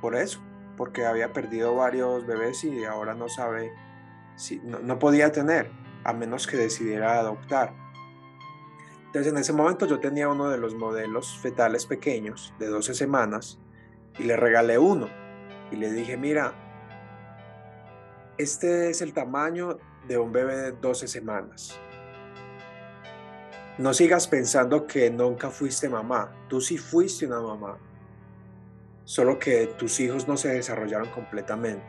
por 0.00 0.14
eso, 0.14 0.40
porque 0.78 1.04
había 1.04 1.34
perdido 1.34 1.74
varios 1.74 2.26
bebés 2.26 2.64
y 2.64 2.86
ahora 2.86 3.12
no 3.12 3.28
sabe 3.28 3.70
si 4.36 4.60
no, 4.60 4.98
podía 4.98 5.30
tener, 5.30 5.70
a 6.04 6.12
menos 6.12 6.46
que 6.46 6.56
decidiera 6.56 7.18
adoptar. 7.18 7.74
Entonces 9.06 9.32
en 9.32 9.38
ese 9.38 9.52
momento 9.52 9.86
yo 9.86 10.00
tenía 10.00 10.28
uno 10.28 10.48
de 10.50 10.58
los 10.58 10.74
modelos 10.74 11.38
fetales 11.38 11.86
pequeños 11.86 12.52
de 12.58 12.66
12 12.66 12.94
semanas 12.94 13.58
y 14.18 14.24
le 14.24 14.36
regalé 14.36 14.78
uno 14.78 15.08
y 15.70 15.76
le 15.76 15.92
dije, 15.92 16.16
mira, 16.16 16.52
este 18.36 18.90
es 18.90 19.00
el 19.02 19.12
tamaño 19.12 19.78
de 20.06 20.18
un 20.18 20.32
bebé 20.32 20.56
de 20.56 20.72
12 20.72 21.08
semanas. 21.08 21.78
No 23.78 23.94
sigas 23.94 24.26
pensando 24.26 24.86
que 24.86 25.10
nunca 25.10 25.50
fuiste 25.50 25.88
mamá. 25.88 26.32
Tú 26.48 26.60
sí 26.60 26.78
fuiste 26.78 27.26
una 27.26 27.40
mamá. 27.40 27.78
Solo 29.04 29.38
que 29.38 29.68
tus 29.78 30.00
hijos 30.00 30.26
no 30.26 30.36
se 30.36 30.48
desarrollaron 30.48 31.08
completamente. 31.10 31.86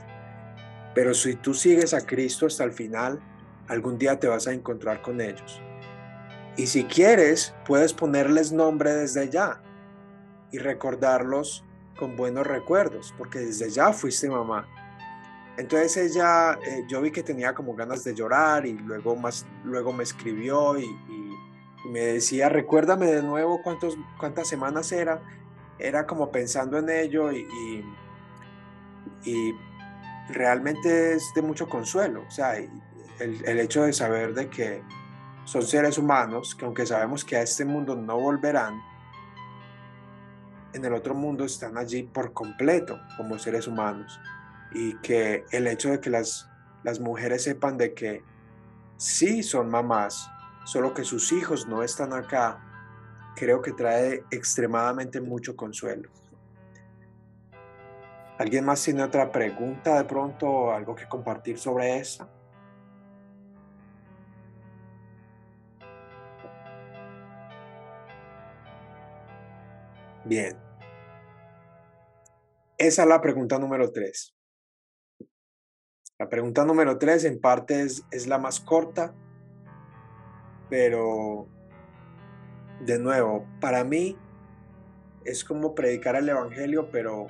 Pero 0.93 1.13
si 1.13 1.35
tú 1.35 1.53
sigues 1.53 1.93
a 1.93 2.05
Cristo 2.05 2.45
hasta 2.45 2.63
el 2.63 2.71
final, 2.73 3.19
algún 3.69 3.97
día 3.97 4.19
te 4.19 4.27
vas 4.27 4.47
a 4.47 4.53
encontrar 4.53 5.01
con 5.01 5.21
ellos. 5.21 5.61
Y 6.57 6.67
si 6.67 6.83
quieres, 6.83 7.55
puedes 7.65 7.93
ponerles 7.93 8.51
nombre 8.51 8.91
desde 8.93 9.29
ya 9.29 9.61
y 10.51 10.57
recordarlos 10.57 11.63
con 11.97 12.15
buenos 12.15 12.45
recuerdos, 12.45 13.13
porque 13.17 13.39
desde 13.39 13.69
ya 13.69 13.93
fuiste 13.93 14.29
mamá. 14.29 14.67
Entonces 15.57 15.97
ella, 15.97 16.57
eh, 16.65 16.85
yo 16.87 17.01
vi 17.01 17.11
que 17.11 17.21
tenía 17.21 17.53
como 17.53 17.75
ganas 17.75 18.03
de 18.03 18.15
llorar 18.15 18.65
y 18.65 18.73
luego, 18.73 19.15
más, 19.15 19.45
luego 19.63 19.91
me 19.91 20.03
escribió 20.03 20.79
y, 20.79 20.85
me 21.85 22.01
decía, 22.01 22.49
recuérdame 22.49 23.07
de 23.07 23.23
nuevo 23.23 23.61
cuántos, 23.63 23.97
cuántas 24.19 24.47
semanas 24.47 24.91
era. 24.91 25.21
Era 25.77 26.05
como 26.05 26.31
pensando 26.31 26.77
en 26.77 26.89
ello 26.89 27.31
y, 27.31 27.47
y, 29.23 29.55
realmente 30.29 31.13
es 31.13 31.31
de 31.33 31.41
mucho 31.41 31.67
consuelo. 31.67 32.23
O 32.27 32.31
sea, 32.31 32.55
el, 33.19 33.59
hecho 33.59 33.83
de 33.83 33.93
saber 33.93 34.33
de 34.33 34.49
que 34.49 34.83
son 35.45 35.63
seres 35.63 35.97
humanos 35.97 36.55
que 36.55 36.65
aunque 36.65 36.85
sabemos 36.85 37.25
que 37.25 37.35
a 37.35 37.41
este 37.41 37.65
mundo 37.65 37.95
no 37.95 38.19
volverán, 38.19 38.81
en 40.73 40.85
el 40.85 40.93
otro 40.93 41.15
mundo 41.15 41.45
están 41.45 41.77
allí 41.77 42.03
por 42.03 42.33
completo 42.33 42.99
como 43.17 43.39
seres 43.39 43.67
humanos 43.67 44.19
y 44.71 44.95
que 44.97 45.45
el 45.51 45.67
hecho 45.67 45.89
de 45.89 45.99
que 45.99 46.09
las, 46.09 46.47
las 46.83 46.99
mujeres 46.99 47.43
sepan 47.43 47.77
de 47.77 47.93
que 47.93 48.23
sí 48.97 49.41
son 49.41 49.69
mamás, 49.69 50.29
solo 50.65 50.93
que 50.93 51.03
sus 51.03 51.31
hijos 51.31 51.67
no 51.67 51.81
están 51.81 52.13
acá, 52.13 52.61
creo 53.35 53.61
que 53.61 53.71
trae 53.71 54.23
extremadamente 54.29 55.21
mucho 55.21 55.55
consuelo. 55.55 56.09
¿Alguien 58.37 58.63
más 58.63 58.83
tiene 58.83 59.03
otra 59.03 59.31
pregunta 59.31 59.97
de 59.97 60.05
pronto 60.05 60.47
o 60.47 60.71
algo 60.71 60.95
que 60.95 61.07
compartir 61.07 61.57
sobre 61.57 61.97
esa? 61.97 62.29
Bien. 70.29 70.55
Esa 72.77 73.01
es 73.01 73.09
la 73.09 73.19
pregunta 73.19 73.57
número 73.57 73.91
tres. 73.91 74.35
La 76.19 76.29
pregunta 76.29 76.65
número 76.65 76.99
tres 76.99 77.23
en 77.25 77.41
parte 77.41 77.81
es, 77.81 78.27
la 78.27 78.37
más 78.37 78.59
corta, 78.59 79.15
pero 80.69 81.47
de 82.81 82.99
nuevo, 82.99 83.47
para 83.59 83.83
mí 83.83 84.19
es 85.25 85.43
como 85.43 85.73
predicar 85.73 86.15
el 86.15 86.29
Evangelio, 86.29 86.91
pero 86.91 87.25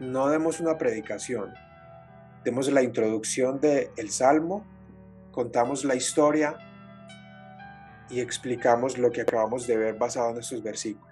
no 0.00 0.28
demos 0.28 0.58
una 0.58 0.78
predicación. 0.78 1.54
Demos 2.44 2.68
la 2.72 2.82
introducción 2.82 3.60
del 3.60 3.90
el 3.96 4.10
Salmo, 4.10 4.66
contamos 5.30 5.84
la 5.84 5.94
historia 5.94 6.58
y 8.10 8.18
explicamos 8.18 8.98
lo 8.98 9.12
que 9.12 9.20
acabamos 9.20 9.68
de 9.68 9.76
ver 9.76 9.94
basado 9.94 10.30
en 10.30 10.38
estos 10.38 10.64
versículos. 10.64 11.11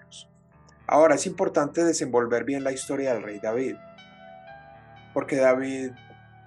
Ahora 0.91 1.15
es 1.15 1.25
importante 1.25 1.85
desenvolver 1.85 2.43
bien 2.43 2.65
la 2.65 2.73
historia 2.73 3.13
del 3.13 3.23
rey 3.23 3.39
David, 3.39 3.77
porque 5.13 5.37
David 5.37 5.91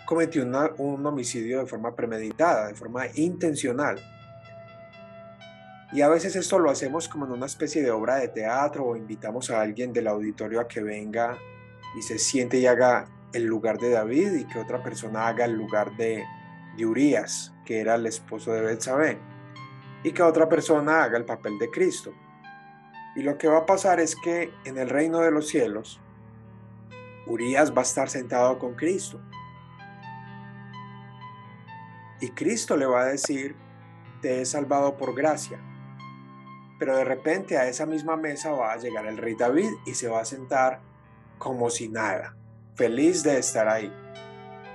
cometió 0.05 0.43
un 0.43 1.07
homicidio 1.07 1.61
de 1.61 1.67
forma 1.67 1.97
premeditada, 1.97 2.69
de 2.69 2.75
forma 2.75 3.07
intencional. 3.15 3.99
Y 5.93 6.03
a 6.03 6.11
veces 6.11 6.37
esto 6.37 6.59
lo 6.59 6.69
hacemos 6.69 7.09
como 7.09 7.25
en 7.25 7.33
una 7.33 7.47
especie 7.47 7.83
de 7.83 7.91
obra 7.91 8.17
de 8.17 8.29
teatro 8.29 8.85
o 8.85 8.97
invitamos 8.97 9.49
a 9.49 9.63
alguien 9.63 9.95
del 9.95 10.09
auditorio 10.09 10.61
a 10.61 10.69
que 10.69 10.83
venga 10.83 11.39
y 11.97 12.03
se 12.03 12.19
siente 12.19 12.59
y 12.59 12.67
haga 12.67 13.07
el 13.33 13.45
lugar 13.45 13.79
de 13.79 13.93
David 13.93 14.33
y 14.35 14.45
que 14.45 14.59
otra 14.59 14.83
persona 14.83 15.27
haga 15.27 15.47
el 15.47 15.55
lugar 15.55 15.97
de, 15.97 16.23
de 16.77 16.85
Urias, 16.85 17.55
que 17.65 17.81
era 17.81 17.95
el 17.95 18.05
esposo 18.05 18.53
de 18.53 18.61
Betsabé, 18.61 19.17
y 20.03 20.13
que 20.13 20.23
otra 20.23 20.51
persona 20.51 21.03
haga 21.03 21.17
el 21.17 21.25
papel 21.25 21.59
de 21.59 21.71
Cristo. 21.71 22.13
Y 23.17 23.23
lo 23.23 23.39
que 23.39 23.49
va 23.49 23.59
a 23.59 23.67
pasar 23.67 24.01
es 24.01 24.17
que 24.17 24.53
en 24.65 24.79
el 24.79 24.89
reino 24.89 25.21
de 25.21 25.31
los 25.31 25.49
cielos, 25.49 26.01
Urias 27.27 27.73
va 27.73 27.81
a 27.81 27.83
estar 27.83 28.11
sentado 28.11 28.59
con 28.59 28.75
Cristo. 28.75 29.21
Y 32.21 32.31
Cristo 32.31 32.77
le 32.77 32.87
va 32.87 33.03
a 33.03 33.07
decir, 33.07 33.57
te 34.21 34.41
he 34.41 34.45
salvado 34.45 34.97
por 34.97 35.15
gracia. 35.15 35.61
Pero 36.79 36.97
de 36.97 37.05
repente 37.05 37.57
a 37.57 37.69
esa 37.69 37.87
misma 37.87 38.17
mesa 38.17 38.51
va 38.51 38.73
a 38.73 38.77
llegar 38.77 39.07
el 39.07 39.17
rey 39.17 39.37
David 39.37 39.71
y 39.87 39.95
se 39.95 40.09
va 40.09 40.21
a 40.21 40.25
sentar 40.25 40.81
como 41.39 41.71
si 41.71 41.89
nada, 41.89 42.37
feliz 42.75 43.23
de 43.23 43.39
estar 43.39 43.69
ahí. 43.69 43.93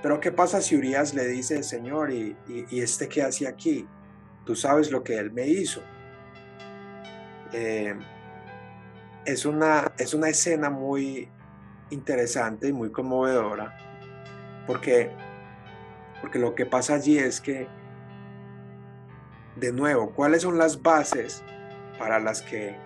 Pero 0.02 0.18
¿qué 0.20 0.32
pasa 0.32 0.62
si 0.62 0.76
Urias 0.76 1.14
le 1.14 1.26
dice, 1.26 1.62
Señor, 1.62 2.10
y, 2.10 2.36
este 2.70 3.08
qué 3.08 3.22
hace 3.22 3.46
aquí? 3.46 3.86
Tú 4.46 4.56
sabes 4.56 4.90
lo 4.90 5.04
que 5.04 5.18
él 5.18 5.30
me 5.30 5.46
hizo. 5.46 5.82
Eh, 7.52 7.94
es 9.24 9.44
una, 9.44 9.92
es 9.98 10.14
una 10.14 10.28
escena 10.28 10.70
muy 10.70 11.28
interesante 11.90 12.68
y 12.68 12.72
muy 12.72 12.90
conmovedora, 12.90 13.76
porque, 14.66 15.10
porque 16.20 16.38
lo 16.38 16.54
que 16.54 16.66
pasa 16.66 16.94
allí 16.94 17.18
es 17.18 17.40
que, 17.40 17.66
de 19.56 19.72
nuevo, 19.72 20.12
¿cuáles 20.12 20.42
son 20.42 20.58
las 20.58 20.82
bases 20.82 21.42
para 21.98 22.18
las 22.18 22.42
que 22.42 22.76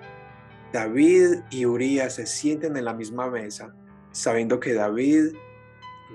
David 0.73 1.40
y 1.51 1.66
Urias 1.66 2.14
se 2.14 2.27
sienten 2.27 2.77
en 2.77 2.85
la 2.85 2.94
misma 2.94 3.31
mesa, 3.31 3.75
sabiendo 4.11 4.59
que 4.59 4.75
David 4.75 5.35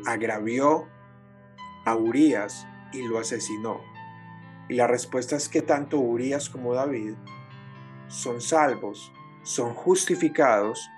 agravió 0.06 0.88
a 1.86 1.96
Urias 1.96 2.68
y 2.92 3.08
lo 3.08 3.20
asesinó? 3.20 3.80
Y 4.68 4.76
la 4.76 4.88
respuesta 4.88 5.36
es 5.36 5.48
que 5.48 5.62
tanto 5.62 6.00
Urias 6.00 6.50
como 6.50 6.74
David 6.74 7.14
son 8.08 8.42
salvos 8.42 9.12
son 9.50 9.74
justificados 9.74 10.92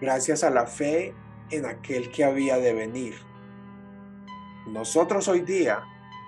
gracias 0.00 0.42
a 0.42 0.50
la 0.50 0.66
fe 0.66 1.14
en 1.48 1.64
aquel 1.64 2.10
que 2.10 2.24
había 2.24 2.56
de 2.56 2.72
venir. 2.72 3.14
Nosotros 4.66 5.28
hoy 5.28 5.42
día 5.42 5.84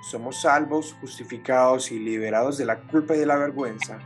somos 0.08 0.42
salvos, 0.42 0.96
justificados 1.00 1.90
y 1.90 1.98
liberados 1.98 2.56
de 2.56 2.66
la 2.66 2.82
culpa 2.82 3.16
y 3.16 3.18
de 3.18 3.26
la 3.26 3.36
vergüenza 3.36 3.98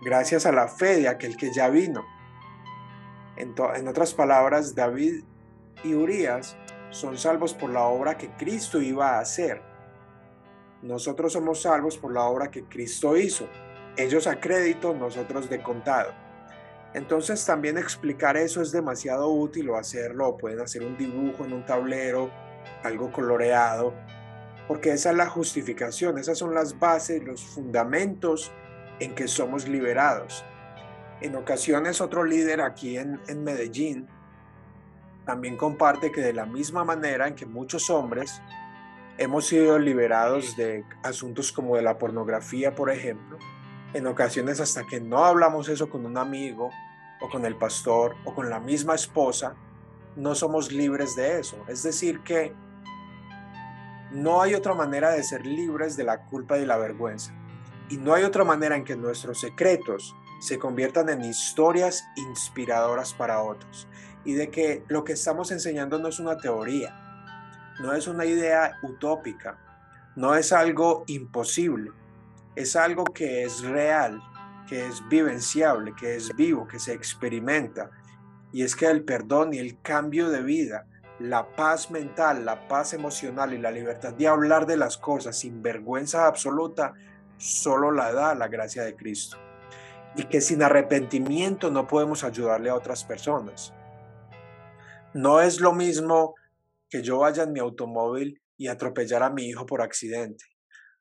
gracias 0.00 0.46
a 0.46 0.52
la 0.52 0.66
fe 0.66 0.96
de 1.00 1.08
aquel 1.08 1.36
que 1.36 1.52
ya 1.52 1.68
vino. 1.68 2.06
En, 3.36 3.54
en 3.76 3.86
otras 3.86 4.14
palabras, 4.14 4.74
David 4.74 5.24
y 5.84 5.92
Urias 5.92 6.56
son 6.88 7.18
salvos 7.18 7.52
por 7.52 7.68
la 7.68 7.82
obra 7.82 8.16
que 8.16 8.30
Cristo 8.30 8.80
iba 8.80 9.16
a 9.16 9.20
hacer. 9.20 9.60
Nosotros 10.80 11.34
somos 11.34 11.60
salvos 11.60 11.98
por 11.98 12.14
la 12.14 12.24
obra 12.24 12.50
que 12.50 12.64
Cristo 12.64 13.14
hizo. 13.14 13.46
Ellos 13.98 14.28
a 14.28 14.38
crédito, 14.38 14.94
nosotros 14.94 15.50
de 15.50 15.60
contado. 15.60 16.12
Entonces 16.94 17.44
también 17.44 17.76
explicar 17.76 18.36
eso 18.36 18.62
es 18.62 18.70
demasiado 18.70 19.28
útil 19.28 19.68
o 19.70 19.76
hacerlo, 19.76 20.36
pueden 20.36 20.60
hacer 20.60 20.84
un 20.84 20.96
dibujo 20.96 21.44
en 21.44 21.52
un 21.52 21.66
tablero, 21.66 22.30
algo 22.84 23.10
coloreado, 23.10 23.92
porque 24.68 24.92
esa 24.92 25.10
es 25.10 25.16
la 25.16 25.28
justificación, 25.28 26.16
esas 26.16 26.38
son 26.38 26.54
las 26.54 26.78
bases, 26.78 27.24
los 27.24 27.44
fundamentos 27.44 28.52
en 29.00 29.16
que 29.16 29.26
somos 29.26 29.66
liberados. 29.66 30.44
En 31.20 31.34
ocasiones 31.34 32.00
otro 32.00 32.22
líder 32.22 32.60
aquí 32.60 32.96
en, 32.96 33.20
en 33.26 33.42
Medellín 33.42 34.06
también 35.26 35.56
comparte 35.56 36.12
que 36.12 36.20
de 36.20 36.32
la 36.32 36.46
misma 36.46 36.84
manera 36.84 37.26
en 37.26 37.34
que 37.34 37.46
muchos 37.46 37.90
hombres 37.90 38.40
hemos 39.18 39.46
sido 39.46 39.78
liberados 39.78 40.56
de 40.56 40.84
asuntos 41.02 41.50
como 41.50 41.74
de 41.74 41.82
la 41.82 41.98
pornografía, 41.98 42.74
por 42.74 42.90
ejemplo, 42.90 43.38
en 43.94 44.06
ocasiones 44.06 44.60
hasta 44.60 44.86
que 44.86 45.00
no 45.00 45.24
hablamos 45.24 45.68
eso 45.68 45.88
con 45.88 46.04
un 46.04 46.18
amigo 46.18 46.70
o 47.20 47.28
con 47.28 47.44
el 47.44 47.56
pastor 47.56 48.16
o 48.24 48.34
con 48.34 48.50
la 48.50 48.60
misma 48.60 48.94
esposa, 48.94 49.54
no 50.16 50.34
somos 50.34 50.72
libres 50.72 51.16
de 51.16 51.40
eso. 51.40 51.56
Es 51.68 51.82
decir, 51.82 52.20
que 52.20 52.54
no 54.10 54.42
hay 54.42 54.54
otra 54.54 54.74
manera 54.74 55.10
de 55.10 55.22
ser 55.22 55.46
libres 55.46 55.96
de 55.96 56.04
la 56.04 56.24
culpa 56.24 56.58
y 56.58 56.66
la 56.66 56.76
vergüenza. 56.76 57.32
Y 57.88 57.96
no 57.96 58.14
hay 58.14 58.24
otra 58.24 58.44
manera 58.44 58.76
en 58.76 58.84
que 58.84 58.96
nuestros 58.96 59.40
secretos 59.40 60.14
se 60.40 60.58
conviertan 60.58 61.08
en 61.08 61.24
historias 61.24 62.06
inspiradoras 62.16 63.14
para 63.14 63.42
otros. 63.42 63.88
Y 64.24 64.34
de 64.34 64.50
que 64.50 64.84
lo 64.88 65.04
que 65.04 65.12
estamos 65.12 65.50
enseñando 65.50 65.98
no 65.98 66.08
es 66.08 66.20
una 66.20 66.36
teoría, 66.36 66.94
no 67.80 67.94
es 67.94 68.06
una 68.06 68.24
idea 68.24 68.78
utópica, 68.82 69.58
no 70.16 70.34
es 70.34 70.52
algo 70.52 71.04
imposible, 71.06 71.92
es 72.56 72.76
algo 72.76 73.04
que 73.04 73.44
es 73.44 73.62
real, 73.62 74.22
que 74.68 74.86
es 74.86 75.06
vivenciable, 75.08 75.94
que 75.98 76.16
es 76.16 76.34
vivo, 76.36 76.66
que 76.66 76.78
se 76.78 76.92
experimenta. 76.92 77.90
Y 78.52 78.62
es 78.62 78.76
que 78.76 78.86
el 78.86 79.04
perdón 79.04 79.54
y 79.54 79.58
el 79.58 79.80
cambio 79.80 80.28
de 80.30 80.42
vida, 80.42 80.86
la 81.18 81.54
paz 81.56 81.90
mental, 81.90 82.44
la 82.44 82.68
paz 82.68 82.92
emocional 82.92 83.52
y 83.52 83.58
la 83.58 83.70
libertad 83.70 84.14
de 84.14 84.28
hablar 84.28 84.66
de 84.66 84.76
las 84.76 84.98
cosas 84.98 85.38
sin 85.38 85.62
vergüenza 85.62 86.26
absoluta, 86.26 86.94
solo 87.36 87.90
la 87.90 88.12
da 88.12 88.34
la 88.34 88.48
gracia 88.48 88.82
de 88.82 88.94
Cristo. 88.94 89.38
Y 90.16 90.24
que 90.24 90.40
sin 90.40 90.62
arrepentimiento 90.62 91.70
no 91.70 91.86
podemos 91.86 92.24
ayudarle 92.24 92.70
a 92.70 92.74
otras 92.74 93.04
personas. 93.04 93.72
No 95.14 95.40
es 95.40 95.60
lo 95.60 95.72
mismo 95.72 96.34
que 96.90 97.02
yo 97.02 97.18
vaya 97.18 97.42
en 97.42 97.52
mi 97.52 97.60
automóvil 97.60 98.40
y 98.56 98.68
atropellar 98.68 99.22
a 99.22 99.30
mi 99.30 99.44
hijo 99.44 99.66
por 99.66 99.82
accidente 99.82 100.44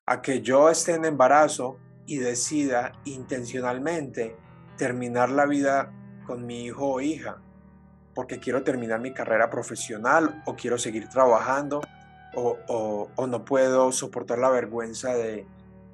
a 0.08 0.22
que 0.22 0.42
yo 0.42 0.70
esté 0.70 0.96
en 0.96 1.06
embarazo 1.06 1.78
y 2.06 2.18
decida 2.18 2.94
intencionalmente 3.04 4.36
terminar 4.78 5.30
la 5.30 5.46
vida 5.46 5.92
con 6.26 6.46
mi 6.46 6.64
hijo 6.64 6.94
o 6.94 7.02
hija, 7.02 7.42
porque 8.16 8.40
quiero 8.40 8.64
terminar 8.64 9.02
mi 9.02 9.14
carrera 9.14 9.50
profesional 9.50 10.42
o 10.46 10.56
quiero 10.56 10.78
seguir 10.78 11.10
trabajando 11.10 11.82
o, 12.34 13.28
no 13.28 13.46
puedo 13.46 13.92
soportar 13.92 14.38
la 14.38 14.50
vergüenza 14.50 15.14
de, 15.14 15.46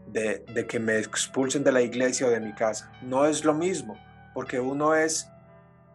de, 0.07 0.67
que 0.67 0.79
me 0.79 0.99
expulsen 0.99 1.63
de 1.63 1.71
la 1.71 1.81
iglesia 1.81 2.27
o 2.27 2.29
de 2.29 2.39
mi 2.39 2.53
casa. 2.53 2.91
No 3.01 3.25
es 3.25 3.43
lo 3.43 3.53
mismo, 3.53 3.97
porque 4.33 4.59
uno 4.59 4.93
es 4.93 5.29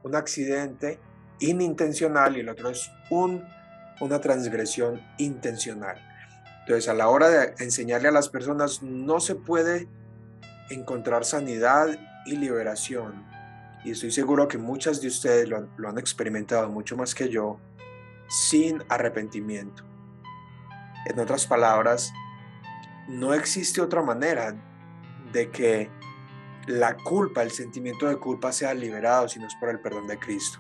un 0.03 0.17
accidente 0.17 0.99
inintencional 1.39 2.37
y 2.37 2.41
el 2.41 2.49
otro 2.49 2.71
es 2.71 2.91
un, 3.11 3.45
una 4.01 4.21
transgresión 4.21 5.01
intencional. 5.19 5.99
Entonces, 6.69 6.91
a 6.91 6.95
la 6.95 7.09
hora 7.09 7.31
de 7.31 7.55
enseñarle 7.65 8.09
a 8.09 8.13
las 8.13 8.29
personas, 8.29 8.83
no 8.83 9.21
se 9.21 9.35
puede 9.35 9.89
encontrar 10.69 11.25
sanidad 11.25 11.99
y 12.27 12.37
liberación. 12.37 13.25
Y 13.87 13.93
estoy 13.93 14.11
seguro 14.11 14.49
que 14.49 14.59
muchas 14.59 15.01
de 15.01 15.09
ustedes 15.09 15.49
lo 15.49 15.89
han, 15.89 15.97
experimentado 15.97 16.69
mucho 16.69 16.95
más 16.95 17.15
que 17.15 17.31
yo, 17.31 17.59
sin 18.29 18.85
arrepentimiento. 18.91 19.83
En 21.07 21.19
otras 21.19 21.47
palabras, 21.47 22.13
no 23.09 23.33
existe 23.33 23.81
otra 23.81 24.03
manera 24.03 24.55
de 25.33 25.51
que 25.51 25.91
la 26.67 26.99
culpa, 26.99 27.43
el 27.43 27.51
sentimiento 27.51 28.09
de 28.09 28.19
culpa 28.19 28.53
sea 28.53 28.75
liberado 28.75 29.27
si 29.27 29.39
no 29.39 29.47
es 29.47 29.55
por 29.55 29.71
el 29.71 29.81
perdón 29.81 30.07
de 30.07 30.19
Cristo. 30.19 30.59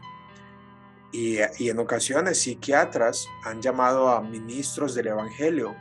Y, 1.13 1.37
y, 1.59 1.69
en 1.69 1.79
ocasiones 1.79 2.41
psiquiatras 2.41 3.29
han 3.45 3.61
llamado 3.61 4.09
a 4.09 4.23
ministros 4.23 4.95
del 4.95 5.09
Evangelio 5.09 5.77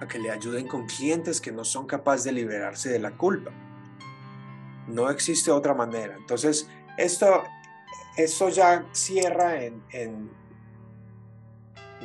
a 0.00 0.08
que 0.08 0.18
le 0.18 0.30
ayuden 0.30 0.66
con 0.66 0.86
clientes 0.86 1.40
que 1.40 1.52
no 1.52 1.64
son 1.64 1.86
capaces 1.86 2.24
de 2.24 2.32
liberarse 2.32 2.90
de 2.90 2.98
la 2.98 3.12
culpa. 3.12 3.50
No 4.88 5.10
existe 5.10 5.50
otra 5.50 5.74
manera. 5.74 6.16
Entonces, 6.16 6.68
esto, 6.96 7.44
esto 8.16 8.48
ya 8.48 8.86
cierra 8.92 9.62
en, 9.62 9.82
en 9.90 10.30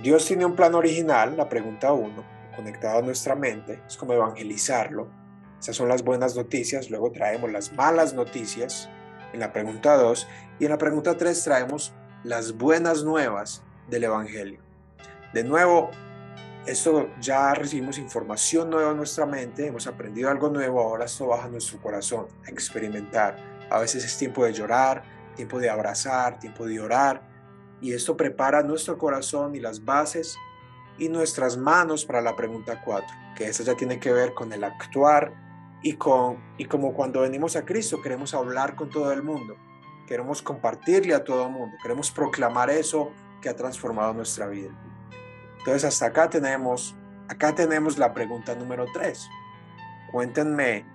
Dios 0.01 0.25
tiene 0.25 0.45
un 0.45 0.55
plan 0.55 0.75
original, 0.75 1.37
la 1.37 1.47
pregunta 1.47 1.93
uno, 1.93 2.23
conectado 2.55 2.99
a 2.99 3.01
nuestra 3.01 3.35
mente, 3.35 3.81
es 3.87 3.95
como 3.95 4.13
evangelizarlo. 4.13 5.07
Esas 5.59 5.77
son 5.77 5.87
las 5.87 6.03
buenas 6.03 6.35
noticias, 6.35 6.89
luego 6.89 7.11
traemos 7.11 7.51
las 7.51 7.71
malas 7.73 8.13
noticias 8.13 8.89
en 9.33 9.39
la 9.39 9.53
pregunta 9.53 9.95
2 9.95 10.27
y 10.59 10.65
en 10.65 10.71
la 10.71 10.77
pregunta 10.77 11.17
3 11.17 11.43
traemos 11.43 11.93
las 12.23 12.57
buenas 12.57 13.03
nuevas 13.03 13.63
del 13.89 14.03
Evangelio. 14.03 14.59
De 15.33 15.43
nuevo, 15.43 15.91
esto 16.65 17.09
ya 17.21 17.53
recibimos 17.53 17.97
información 17.97 18.69
nueva 18.69 18.91
en 18.91 18.97
nuestra 18.97 19.25
mente, 19.25 19.67
hemos 19.67 19.87
aprendido 19.87 20.29
algo 20.29 20.49
nuevo, 20.49 20.81
ahora 20.81 21.05
esto 21.05 21.27
baja 21.27 21.47
nuestro 21.47 21.79
corazón 21.79 22.27
a 22.45 22.49
experimentar. 22.49 23.37
A 23.69 23.79
veces 23.79 24.03
es 24.03 24.17
tiempo 24.17 24.45
de 24.45 24.53
llorar, 24.53 25.03
tiempo 25.35 25.59
de 25.59 25.69
abrazar, 25.69 26.39
tiempo 26.39 26.65
de 26.65 26.79
orar, 26.79 27.21
y 27.81 27.93
esto 27.93 28.17
prepara 28.17 28.63
nuestro 28.63 28.97
corazón 28.97 29.55
y 29.55 29.59
las 29.59 29.83
bases 29.83 30.37
y 30.97 31.09
nuestras 31.09 31.57
manos 31.57 32.05
para 32.05 32.21
la 32.21 32.35
pregunta 32.35 32.81
4, 32.83 33.07
que 33.37 33.47
esa 33.47 33.63
ya 33.63 33.75
tiene 33.75 33.99
que 33.99 34.11
ver 34.11 34.33
con 34.33 34.51
el 34.53 34.63
actuar 34.63 35.33
y, 35.83 35.93
con, 35.93 36.37
y 36.57 36.65
como 36.65 36.93
cuando 36.93 37.21
venimos 37.21 37.55
a 37.55 37.65
Cristo 37.65 38.01
queremos 38.01 38.33
hablar 38.33 38.75
con 38.75 38.89
todo 38.89 39.11
el 39.11 39.21
mundo, 39.21 39.55
queremos 40.07 40.41
compartirle 40.41 41.13
a 41.13 41.23
todo 41.23 41.45
el 41.45 41.51
mundo, 41.51 41.75
queremos 41.81 42.11
proclamar 42.11 42.69
eso 42.69 43.11
que 43.41 43.49
ha 43.49 43.55
transformado 43.55 44.13
nuestra 44.13 44.47
vida. 44.47 44.71
Entonces 45.65 45.85
hasta 45.85 46.05
acá 46.05 46.29
tenemos, 46.29 46.95
acá 47.27 47.55
tenemos 47.55 47.97
la 47.97 48.13
pregunta 48.13 48.53
número 48.53 48.85
3. 48.93 49.27
Cuéntenme 50.11 50.85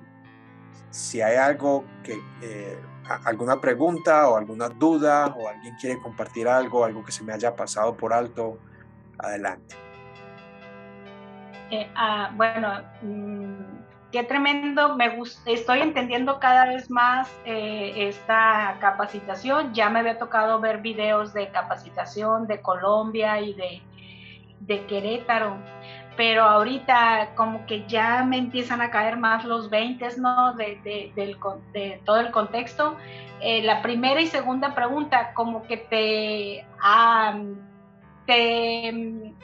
si 0.90 1.20
hay 1.20 1.34
algo 1.34 1.84
que, 2.04 2.20
eh, 2.40 2.78
alguna 3.24 3.60
pregunta 3.60 4.28
o 4.28 4.36
alguna 4.36 4.68
duda 4.68 5.34
o 5.36 5.48
alguien 5.48 5.74
quiere 5.74 6.00
compartir 6.00 6.46
algo, 6.46 6.84
algo 6.84 7.04
que 7.04 7.10
se 7.10 7.24
me 7.24 7.32
haya 7.32 7.56
pasado 7.56 7.96
por 7.96 8.12
alto, 8.12 8.60
adelante. 9.18 9.74
Eh, 11.72 11.90
ah, 11.96 12.30
bueno, 12.36 12.80
mm, 13.02 13.64
qué 14.12 14.22
tremendo, 14.22 14.94
me 14.94 15.18
estoy 15.46 15.80
entendiendo 15.80 16.38
cada 16.38 16.66
vez 16.66 16.88
más 16.88 17.28
eh, 17.44 18.08
esta 18.08 18.76
capacitación. 18.80 19.74
Ya 19.74 19.90
me 19.90 19.98
había 19.98 20.16
tocado 20.20 20.60
ver 20.60 20.78
videos 20.78 21.32
de 21.32 21.48
capacitación 21.48 22.46
de 22.46 22.62
Colombia 22.62 23.40
y 23.40 23.54
de 23.54 23.82
de 24.60 24.86
Querétaro, 24.86 25.56
pero 26.16 26.44
ahorita 26.44 27.30
como 27.34 27.66
que 27.66 27.86
ya 27.86 28.24
me 28.24 28.36
empiezan 28.36 28.80
a 28.82 28.90
caer 28.90 29.16
más 29.16 29.44
los 29.44 29.70
20, 29.70 30.06
¿no? 30.18 30.52
De, 30.54 30.78
de, 30.84 32.00
todo 32.04 32.20
el 32.20 32.30
contexto. 32.30 32.96
Eh, 33.40 33.62
la 33.62 33.80
primera 33.80 34.20
y 34.20 34.26
segunda 34.26 34.74
pregunta 34.74 35.32
como 35.32 35.62
que 35.62 35.78
te, 35.78 36.66
te, 38.26 39.34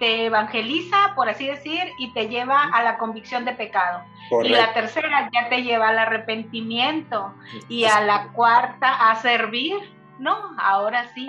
te, 0.00 0.26
evangeliza, 0.26 1.12
por 1.14 1.28
así 1.28 1.46
decir, 1.46 1.82
y 2.00 2.12
te 2.14 2.28
lleva 2.28 2.64
a 2.64 2.82
la 2.82 2.98
convicción 2.98 3.44
de 3.44 3.52
pecado. 3.52 4.02
Y 4.42 4.48
la 4.48 4.72
tercera 4.74 5.30
ya 5.32 5.48
te 5.48 5.62
lleva 5.62 5.90
al 5.90 5.98
arrepentimiento 5.98 7.32
y 7.68 7.84
a 7.84 8.00
la 8.00 8.32
cuarta 8.32 9.10
a 9.10 9.14
servir, 9.22 9.76
¿no? 10.18 10.36
Ahora 10.58 11.06
sí. 11.14 11.28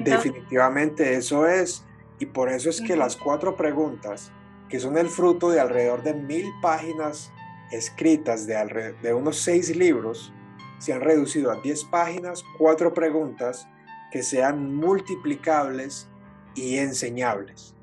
Definitivamente 0.00 1.14
eso 1.16 1.46
es 1.46 1.86
y 2.24 2.26
por 2.26 2.48
eso 2.48 2.70
es 2.70 2.80
que 2.80 2.96
las 2.96 3.16
cuatro 3.18 3.54
preguntas, 3.54 4.32
que 4.70 4.80
son 4.80 4.96
el 4.96 5.08
fruto 5.08 5.50
de 5.50 5.60
alrededor 5.60 6.02
de 6.02 6.14
mil 6.14 6.50
páginas 6.62 7.30
escritas 7.70 8.46
de, 8.46 8.94
de 9.02 9.12
unos 9.12 9.36
seis 9.36 9.76
libros, 9.76 10.32
se 10.78 10.94
han 10.94 11.02
reducido 11.02 11.50
a 11.50 11.60
diez 11.60 11.84
páginas, 11.84 12.42
cuatro 12.56 12.94
preguntas 12.94 13.68
que 14.10 14.22
sean 14.22 14.74
multiplicables 14.74 16.08
y 16.54 16.78
enseñables. 16.78 17.74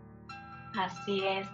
Así 0.75 1.23
es. 1.23 1.47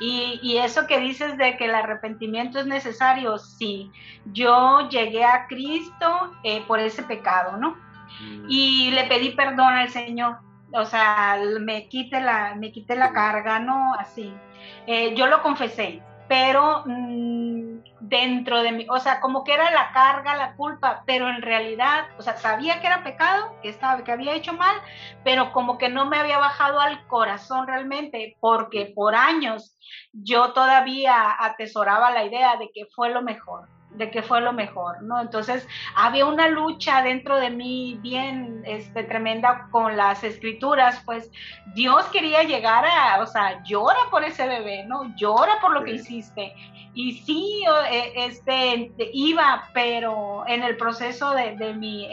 Y, 0.00 0.56
eso 0.58 0.88
que 0.88 0.98
dices 0.98 1.38
de 1.38 1.56
que 1.56 1.66
el 1.66 1.74
arrepentimiento 1.74 2.58
es 2.58 2.66
necesario, 2.66 3.38
sí. 3.38 3.92
Yo 4.32 4.88
llegué 4.88 5.24
a 5.24 5.46
Cristo 5.46 6.32
eh, 6.42 6.64
por 6.66 6.80
ese 6.80 7.04
pecado, 7.04 7.56
¿no? 7.56 7.76
Mm. 8.20 8.46
Y 8.48 8.90
le 8.90 9.04
pedí 9.04 9.30
perdón 9.30 9.74
al 9.74 9.90
Señor. 9.90 10.38
O 10.72 10.84
sea, 10.84 11.38
me 11.60 11.88
quite 11.88 12.20
la, 12.20 12.54
me 12.56 12.72
quite 12.72 12.96
la 12.96 13.12
carga, 13.12 13.58
¿no? 13.58 13.94
Así. 13.94 14.34
Eh, 14.86 15.14
yo 15.14 15.26
lo 15.26 15.42
confesé, 15.42 16.02
pero 16.28 16.82
mm, 16.86 17.78
dentro 18.00 18.62
de 18.62 18.72
mí, 18.72 18.86
o 18.90 18.98
sea, 18.98 19.20
como 19.20 19.44
que 19.44 19.54
era 19.54 19.70
la 19.70 19.92
carga, 19.92 20.36
la 20.36 20.56
culpa, 20.56 21.02
pero 21.06 21.28
en 21.28 21.42
realidad, 21.42 22.06
o 22.18 22.22
sea, 22.22 22.36
sabía 22.36 22.80
que 22.80 22.86
era 22.86 23.04
pecado, 23.04 23.54
que, 23.62 23.68
estaba, 23.68 24.02
que 24.02 24.12
había 24.12 24.34
hecho 24.34 24.52
mal, 24.52 24.76
pero 25.24 25.52
como 25.52 25.78
que 25.78 25.88
no 25.88 26.06
me 26.06 26.18
había 26.18 26.38
bajado 26.38 26.80
al 26.80 27.06
corazón 27.06 27.66
realmente, 27.66 28.36
porque 28.40 28.92
por 28.94 29.14
años 29.14 29.76
yo 30.12 30.52
todavía 30.52 31.36
atesoraba 31.38 32.10
la 32.10 32.24
idea 32.24 32.56
de 32.56 32.70
que 32.72 32.86
fue 32.94 33.10
lo 33.10 33.22
mejor 33.22 33.68
de 33.96 34.10
que 34.10 34.22
fue 34.22 34.40
lo 34.40 34.52
mejor, 34.52 35.02
¿no? 35.02 35.20
Entonces 35.20 35.66
había 35.94 36.26
una 36.26 36.48
lucha 36.48 37.02
dentro 37.02 37.38
de 37.38 37.50
mí 37.50 37.98
bien 38.02 38.62
este, 38.66 39.04
tremenda 39.04 39.68
con 39.70 39.96
las 39.96 40.22
escrituras, 40.24 41.02
pues 41.04 41.30
Dios 41.74 42.04
quería 42.06 42.42
llegar 42.42 42.84
a, 42.84 43.20
o 43.22 43.26
sea, 43.26 43.62
llora 43.64 43.98
por 44.10 44.24
ese 44.24 44.46
bebé, 44.46 44.84
¿no? 44.84 45.14
Llora 45.16 45.60
por 45.60 45.72
lo 45.72 45.84
que 45.84 45.92
hiciste. 45.92 46.54
Y 46.94 47.12
sí, 47.12 47.62
e, 47.90 48.24
este, 48.24 48.90
iba, 49.12 49.68
pero 49.74 50.44
en 50.46 50.62
el 50.62 50.78
proceso 50.78 51.32
de, 51.32 51.54
de 51.56 51.74
mi 51.74 52.08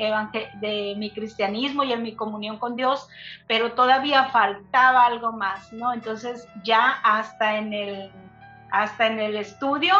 de 0.59 0.95
mi 0.97 1.09
cristianismo 1.11 1.83
y 1.83 1.93
en 1.93 2.03
mi 2.03 2.15
comunión 2.15 2.57
con 2.57 2.75
Dios, 2.75 3.07
pero 3.47 3.71
todavía 3.73 4.25
faltaba 4.25 5.05
algo 5.05 5.31
más, 5.31 5.71
¿no? 5.71 5.93
Entonces 5.93 6.47
ya 6.63 6.99
hasta 7.03 7.57
en 7.57 7.73
el 7.73 8.11
hasta 8.73 9.05
en 9.05 9.19
el 9.19 9.37
estudio, 9.37 9.93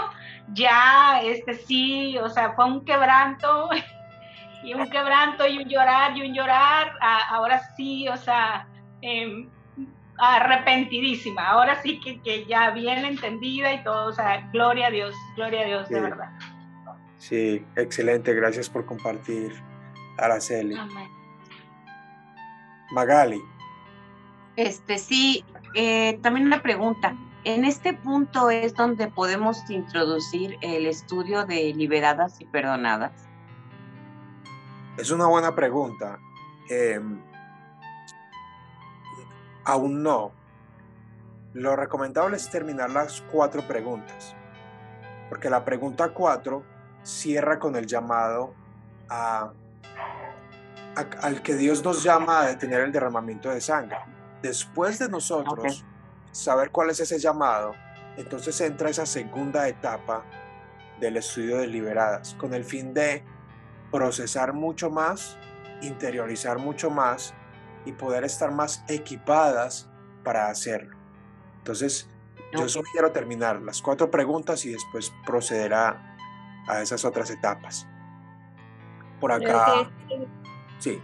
ya 0.54 1.22
este 1.24 1.54
sí, 1.54 2.18
o 2.18 2.28
sea, 2.28 2.54
fue 2.54 2.66
un 2.66 2.84
quebranto 2.84 3.70
y 4.64 4.74
un 4.74 4.90
quebranto 4.90 5.48
y 5.48 5.60
un 5.60 5.70
llorar 5.70 6.18
y 6.18 6.28
un 6.28 6.34
llorar, 6.34 6.92
ahora 7.30 7.62
sí, 7.78 8.10
o 8.10 8.18
sea, 8.18 8.68
em, 9.02 9.48
arrepentidísima, 10.18 11.50
ahora 11.50 11.80
sí 11.84 12.00
que, 12.00 12.20
que, 12.22 12.46
ya 12.46 12.72
bien 12.72 13.06
entendida 13.06 13.72
y 13.72 13.84
todo, 13.84 14.08
o 14.08 14.14
sea, 14.14 14.50
gloria 14.52 14.88
a 14.88 14.90
Dios, 14.90 15.16
gloria 15.36 15.62
a 15.62 15.66
Dios, 15.66 15.90
de 15.90 16.02
verdad. 16.02 16.30
Sí, 17.20 17.64
excelente, 17.76 18.34
gracias 18.34 18.70
por 18.70 18.88
compartir, 18.88 19.54
Araceli. 20.18 20.76
Amén. 20.76 21.08
Magali. 22.92 23.42
Este 24.56 24.98
sí, 24.98 25.46
eh, 25.76 26.18
también 26.24 26.48
una 26.48 26.62
pregunta. 26.64 27.16
En 27.46 27.66
este 27.66 27.94
punto 27.94 28.50
es 28.50 28.74
donde 28.74 29.10
podemos 29.10 29.70
introducir 29.70 30.58
el 30.62 30.86
estudio 30.86 31.46
de 31.46 31.74
liberadas 31.74 32.40
y 32.40 32.46
perdonadas. 32.46 33.12
Es 34.98 35.12
una 35.12 35.28
buena 35.28 35.54
pregunta. 35.54 36.20
Em, 36.70 37.22
aún 39.66 40.02
no. 40.02 40.32
Lo 41.54 41.76
recomendable 41.76 42.38
es 42.38 42.50
terminar 42.50 42.90
las 42.90 43.22
cuatro 43.22 43.68
preguntas, 43.68 44.36
porque 45.28 45.50
la 45.50 45.66
pregunta 45.66 46.14
cuatro 46.14 46.64
cierra 47.04 47.60
con 47.60 47.76
el 47.76 47.86
llamado 47.86 48.54
a, 49.10 49.52
al 51.22 51.42
que 51.44 51.56
Dios 51.56 51.84
nos 51.84 52.02
llama 52.04 52.40
a 52.40 52.48
detener 52.48 52.82
el 52.82 52.92
derramamiento 52.94 53.50
de 53.50 53.60
sangre. 53.60 53.98
Después 54.42 54.98
de 54.98 55.10
nosotros 55.10 55.86
saber 56.34 56.72
cuál 56.72 56.90
es 56.90 57.00
ese 57.00 57.20
llamado, 57.20 57.76
entonces 58.18 58.60
entra 58.60 58.90
esa 58.90 59.06
segunda 59.06 59.68
etapa 59.70 60.26
del 61.00 61.18
estudio 61.18 61.58
de 61.58 61.68
liberadas, 61.68 62.36
con 62.36 62.54
el 62.54 62.66
fin 62.66 62.94
de 62.94 63.24
procesar 63.92 64.54
mucho 64.54 64.90
más, 64.90 65.38
interiorizar 65.82 66.58
mucho 66.58 66.90
más 66.90 67.34
y 67.86 67.92
poder 67.92 68.24
estar 68.24 68.52
más 68.52 68.84
equipadas 68.88 69.90
para 70.24 70.48
hacerlo. 70.48 70.98
Entonces, 71.60 72.10
yo 72.52 72.68
sugiero 72.68 73.12
terminar 73.12 73.62
las 73.62 73.82
cuatro 73.82 74.10
preguntas 74.12 74.66
y 74.66 74.72
después 74.72 75.14
proceder 75.26 75.74
a, 75.74 76.10
esas 76.82 77.04
otras 77.06 77.30
etapas. 77.30 77.88
Por 79.20 79.32
acá. 79.32 79.90
Sí, 80.80 81.02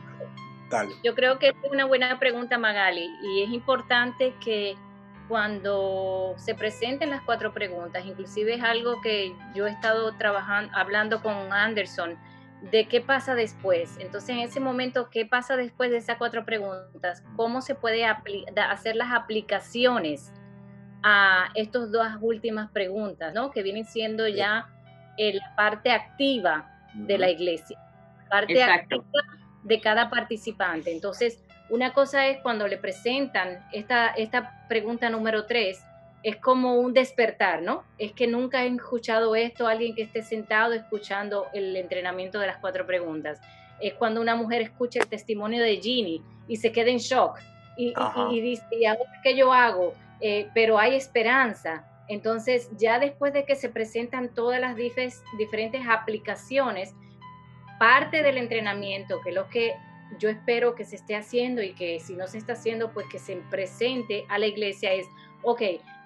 dale. 0.69 0.93
Yo 1.03 1.15
creo 1.15 1.37
que 1.39 1.49
es 1.49 1.55
una 1.71 1.85
buena 1.85 2.19
pregunta, 2.19 2.57
Magali, 2.57 3.09
y 3.21 3.43
es 3.43 3.49
importante 3.49 4.33
que 4.43 4.75
cuando 5.29 6.33
se 6.37 6.55
presenten 6.55 7.11
las 7.11 7.21
cuatro 7.21 7.53
preguntas, 7.53 8.03
inclusive 8.05 8.55
es 8.55 8.63
algo 8.63 8.99
que 9.01 9.33
yo 9.55 9.67
he 9.67 9.69
estado 9.69 10.11
trabajando, 10.17 10.75
hablando 10.75 11.21
con 11.21 11.53
Anderson, 11.53 12.17
de 12.71 12.87
qué 12.89 12.99
pasa 12.99 13.35
después. 13.35 13.95
Entonces, 13.99 14.31
en 14.31 14.39
ese 14.39 14.59
momento, 14.59 15.09
¿qué 15.09 15.25
pasa 15.25 15.55
después 15.55 15.91
de 15.91 15.97
esas 15.97 16.17
cuatro 16.17 16.45
preguntas? 16.45 17.23
¿Cómo 17.37 17.61
se 17.61 17.75
puede 17.75 18.05
hacer 18.05 18.97
las 18.97 19.13
aplicaciones 19.13 20.33
a 21.03 21.49
estas 21.55 21.91
dos 21.91 22.07
últimas 22.19 22.69
preguntas, 22.71 23.33
¿no? 23.33 23.51
que 23.51 23.63
vienen 23.63 23.85
siendo 23.85 24.27
ya 24.27 24.67
la 25.17 25.55
parte 25.55 25.91
activa 25.91 26.69
de 26.93 27.17
la 27.17 27.29
iglesia, 27.29 27.77
parte 28.29 28.63
activa 28.63 29.03
de 29.63 29.81
cada 29.81 30.09
participante. 30.09 30.91
Entonces, 30.91 31.43
una 31.69 31.93
cosa 31.93 32.27
es 32.27 32.39
cuando 32.41 32.67
le 32.67 32.77
presentan 32.77 33.65
esta, 33.71 34.07
esta 34.09 34.65
pregunta 34.67 35.09
número 35.09 35.45
tres, 35.45 35.83
es 36.23 36.35
como 36.37 36.75
un 36.75 36.93
despertar, 36.93 37.61
¿no? 37.61 37.83
Es 37.97 38.11
que 38.11 38.27
nunca 38.27 38.65
he 38.65 38.67
escuchado 38.67 39.35
esto, 39.35 39.67
alguien 39.67 39.95
que 39.95 40.03
esté 40.03 40.21
sentado 40.21 40.73
escuchando 40.73 41.47
el 41.53 41.75
entrenamiento 41.75 42.39
de 42.39 42.47
las 42.47 42.57
cuatro 42.57 42.85
preguntas. 42.85 43.39
Es 43.79 43.93
cuando 43.93 44.19
una 44.19 44.35
mujer 44.35 44.61
escucha 44.61 44.99
el 44.99 45.07
testimonio 45.07 45.63
de 45.63 45.77
Ginny 45.77 46.21
y 46.47 46.57
se 46.57 46.71
queda 46.71 46.89
en 46.89 46.97
shock 46.97 47.39
y, 47.77 48.41
dice, 48.41 48.65
¿y 48.71 48.85
ahora 48.85 48.99
qué 49.23 49.37
yo 49.37 49.53
hago? 49.53 49.93
Eh, 50.19 50.49
pero 50.53 50.77
hay 50.77 50.95
esperanza. 50.95 51.85
Entonces, 52.09 52.69
ya 52.77 52.99
después 52.99 53.31
de 53.31 53.45
que 53.45 53.55
se 53.55 53.69
presentan 53.69 54.33
todas 54.33 54.59
las 54.59 54.75
diferentes 54.75 55.81
aplicaciones, 55.87 56.93
parte 57.79 58.21
del 58.21 58.37
entrenamiento, 58.37 59.21
que 59.21 59.29
es 59.29 59.35
lo 59.35 59.47
que 59.47 59.75
yo 60.17 60.29
espero 60.29 60.75
que 60.75 60.85
se 60.85 60.95
esté 60.95 61.15
haciendo 61.15 61.61
y 61.61 61.73
que 61.73 61.99
si 61.99 62.15
no 62.15 62.27
se 62.27 62.37
está 62.37 62.53
haciendo, 62.53 62.91
pues 62.91 63.05
que 63.07 63.19
se 63.19 63.35
presente 63.49 64.25
a 64.29 64.39
la 64.39 64.47
iglesia 64.47 64.93
es, 64.93 65.07
ok, 65.43 65.61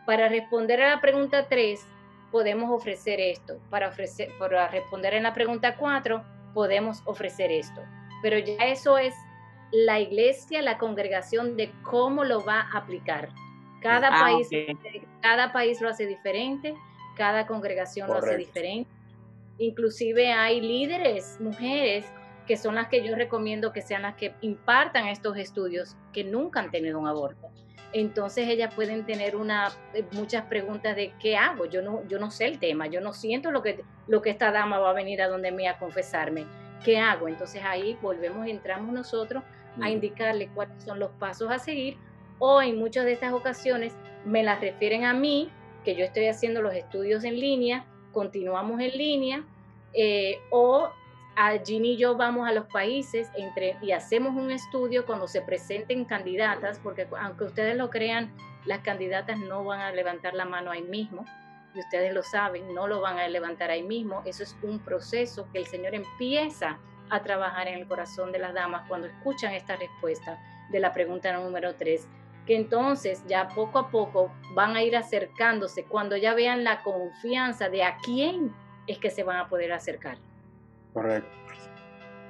para 0.06 0.28
responder 0.28 0.82
a 0.82 0.90
la 0.90 1.02
pregunta 1.02 1.48
3, 1.48 1.86
podemos 2.32 2.70
ofrecer 2.72 3.20
esto. 3.20 3.60
Para, 3.70 3.88
ofrecer, 3.88 4.30
para 4.38 4.68
responder 4.68 5.14
en 5.14 5.24
la 5.24 5.34
pregunta 5.34 5.78
4, 5.78 6.24
podemos 6.54 7.02
ofrecer 7.06 7.52
esto. 7.52 7.82
Pero 8.22 8.38
ya 8.40 8.66
eso 8.66 8.98
es 8.98 9.14
la 9.72 10.00
iglesia, 10.00 10.62
la 10.62 10.78
congregación 10.78 11.56
de 11.56 11.72
cómo 11.84 12.24
lo 12.24 12.44
va 12.44 12.62
a 12.62 12.78
aplicar. 12.78 13.30
Cada, 13.82 14.08
ah, 14.08 14.22
país, 14.22 14.50
cada 15.22 15.52
país 15.52 15.82
lo 15.82 15.90
hace 15.90 16.06
diferente, 16.06 16.76
cada 17.16 17.48
congregación 17.48 18.08
lo 18.08 18.16
hace 18.16 18.38
diferente. 18.38 18.90
Inclusive 19.58 20.32
hay 20.32 20.62
líderes, 20.62 21.38
mujeres, 21.40 22.06
que 22.48 22.58
son 22.58 22.76
las 22.76 22.88
que 22.88 23.06
yo 23.06 23.16
recomiendo 23.16 23.72
que 23.72 23.82
sean 23.82 24.04
las 24.04 24.16
que 24.16 24.34
impartan 24.42 25.08
estos 25.08 25.38
estudios 25.38 25.96
que 26.12 26.24
nunca 26.24 26.60
han 26.60 26.72
tenido 26.72 27.00
un 27.00 27.08
aborto. 27.08 27.50
Entonces 27.94 28.48
ellas 28.48 28.74
pueden 28.74 29.06
tener 29.06 29.36
una, 29.36 29.72
eh, 29.94 30.04
muchas 30.14 30.46
preguntas 30.46 30.96
de 30.96 31.14
qué 31.22 31.38
hago. 31.38 31.66
Yo 31.66 31.82
no, 31.82 32.08
yo 32.08 32.20
no 32.20 32.32
sé 32.32 32.46
el 32.46 32.60
tema, 32.60 32.88
yo 32.88 33.02
no 33.02 33.14
siento 33.14 33.52
lo 33.52 33.62
que, 33.62 33.84
lo 34.08 34.22
que 34.22 34.32
esta 34.32 34.52
dama 34.52 34.80
va 34.80 34.90
a 34.90 34.94
venir 34.94 35.22
a 35.22 35.28
donde 35.28 35.52
me 35.52 35.68
a 35.68 35.78
confesarme. 35.78 36.46
¿Qué 36.84 36.98
hago? 36.98 37.28
Entonces 37.28 37.62
ahí 37.64 37.98
volvemos, 38.02 38.48
entramos 38.48 38.94
nosotros 38.94 39.44
a 39.82 39.90
indicarle 39.90 40.50
cuáles 40.54 40.84
son 40.84 41.00
los 41.00 41.12
pasos 41.12 41.50
a 41.52 41.60
seguir 41.60 41.98
o 42.40 42.62
en 42.62 42.78
muchas 42.78 43.06
de 43.06 43.14
estas 43.14 43.34
ocasiones 43.34 43.96
me 44.26 44.44
las 44.44 44.60
refieren 44.60 45.06
a 45.06 45.14
mí, 45.14 45.50
que 45.86 45.96
yo 45.96 46.04
estoy 46.04 46.28
haciendo 46.28 46.62
los 46.62 46.74
estudios 46.74 47.24
en 47.24 47.40
línea, 47.40 47.86
continuamos 48.12 48.82
en 48.82 48.98
línea, 48.98 49.44
eh, 49.94 50.40
o 50.50 50.90
a 51.36 51.58
Ginny 51.58 51.94
y 51.94 51.98
yo 51.98 52.16
vamos 52.16 52.48
a 52.48 52.52
los 52.52 52.66
países 52.66 53.30
entre, 53.36 53.78
y 53.82 53.92
hacemos 53.92 54.36
un 54.36 54.52
estudio 54.52 55.06
cuando 55.06 55.28
se 55.28 55.42
presenten 55.42 56.06
candidatas, 56.06 56.80
porque 56.80 57.08
aunque 57.20 57.46
ustedes 57.46 57.76
lo 57.76 57.90
crean, 57.90 58.32
las 58.66 58.80
candidatas 58.80 59.38
no 59.38 59.64
van 59.64 59.82
a 59.82 59.92
levantar 59.92 60.34
la 60.34 60.46
mano 60.46 60.72
ahí 60.72 60.84
mismo, 60.84 61.26
y 61.74 61.80
ustedes 61.80 62.14
lo 62.14 62.24
saben, 62.24 62.74
no 62.74 62.88
lo 62.88 63.02
van 63.02 63.18
a 63.18 63.28
levantar 63.28 63.72
ahí 63.72 63.84
mismo. 63.84 64.22
Eso 64.26 64.44
es 64.44 64.56
un 64.62 64.80
proceso 64.80 65.48
que 65.52 65.60
el 65.60 65.66
Señor 65.66 65.96
empieza 65.96 66.78
a 67.10 67.22
trabajar 67.22 67.68
en 67.68 67.80
el 67.80 67.88
corazón 67.88 68.32
de 68.32 68.40
las 68.40 68.54
damas 68.54 68.88
cuando 68.88 69.08
escuchan 69.08 69.54
esta 69.54 69.76
respuesta 69.76 70.40
de 70.70 70.80
la 70.80 70.94
pregunta 70.94 71.34
número 71.34 71.76
3, 71.76 72.08
que 72.46 72.56
entonces 72.56 73.24
ya 73.28 73.48
poco 73.50 73.80
a 73.80 73.90
poco 73.90 74.32
van 74.54 74.76
a 74.76 74.84
ir 74.84 74.96
acercándose 74.96 75.86
cuando 75.86 76.16
ya 76.16 76.34
vean 76.34 76.64
la 76.64 76.84
confianza 76.84 77.70
de 77.70 77.84
a 77.84 77.98
quién 77.98 78.54
es 78.88 79.00
que 79.00 79.10
se 79.10 79.24
van 79.24 79.38
a 79.38 79.48
poder 79.48 79.72
acercar. 79.72 80.18
Correcto. 80.94 81.30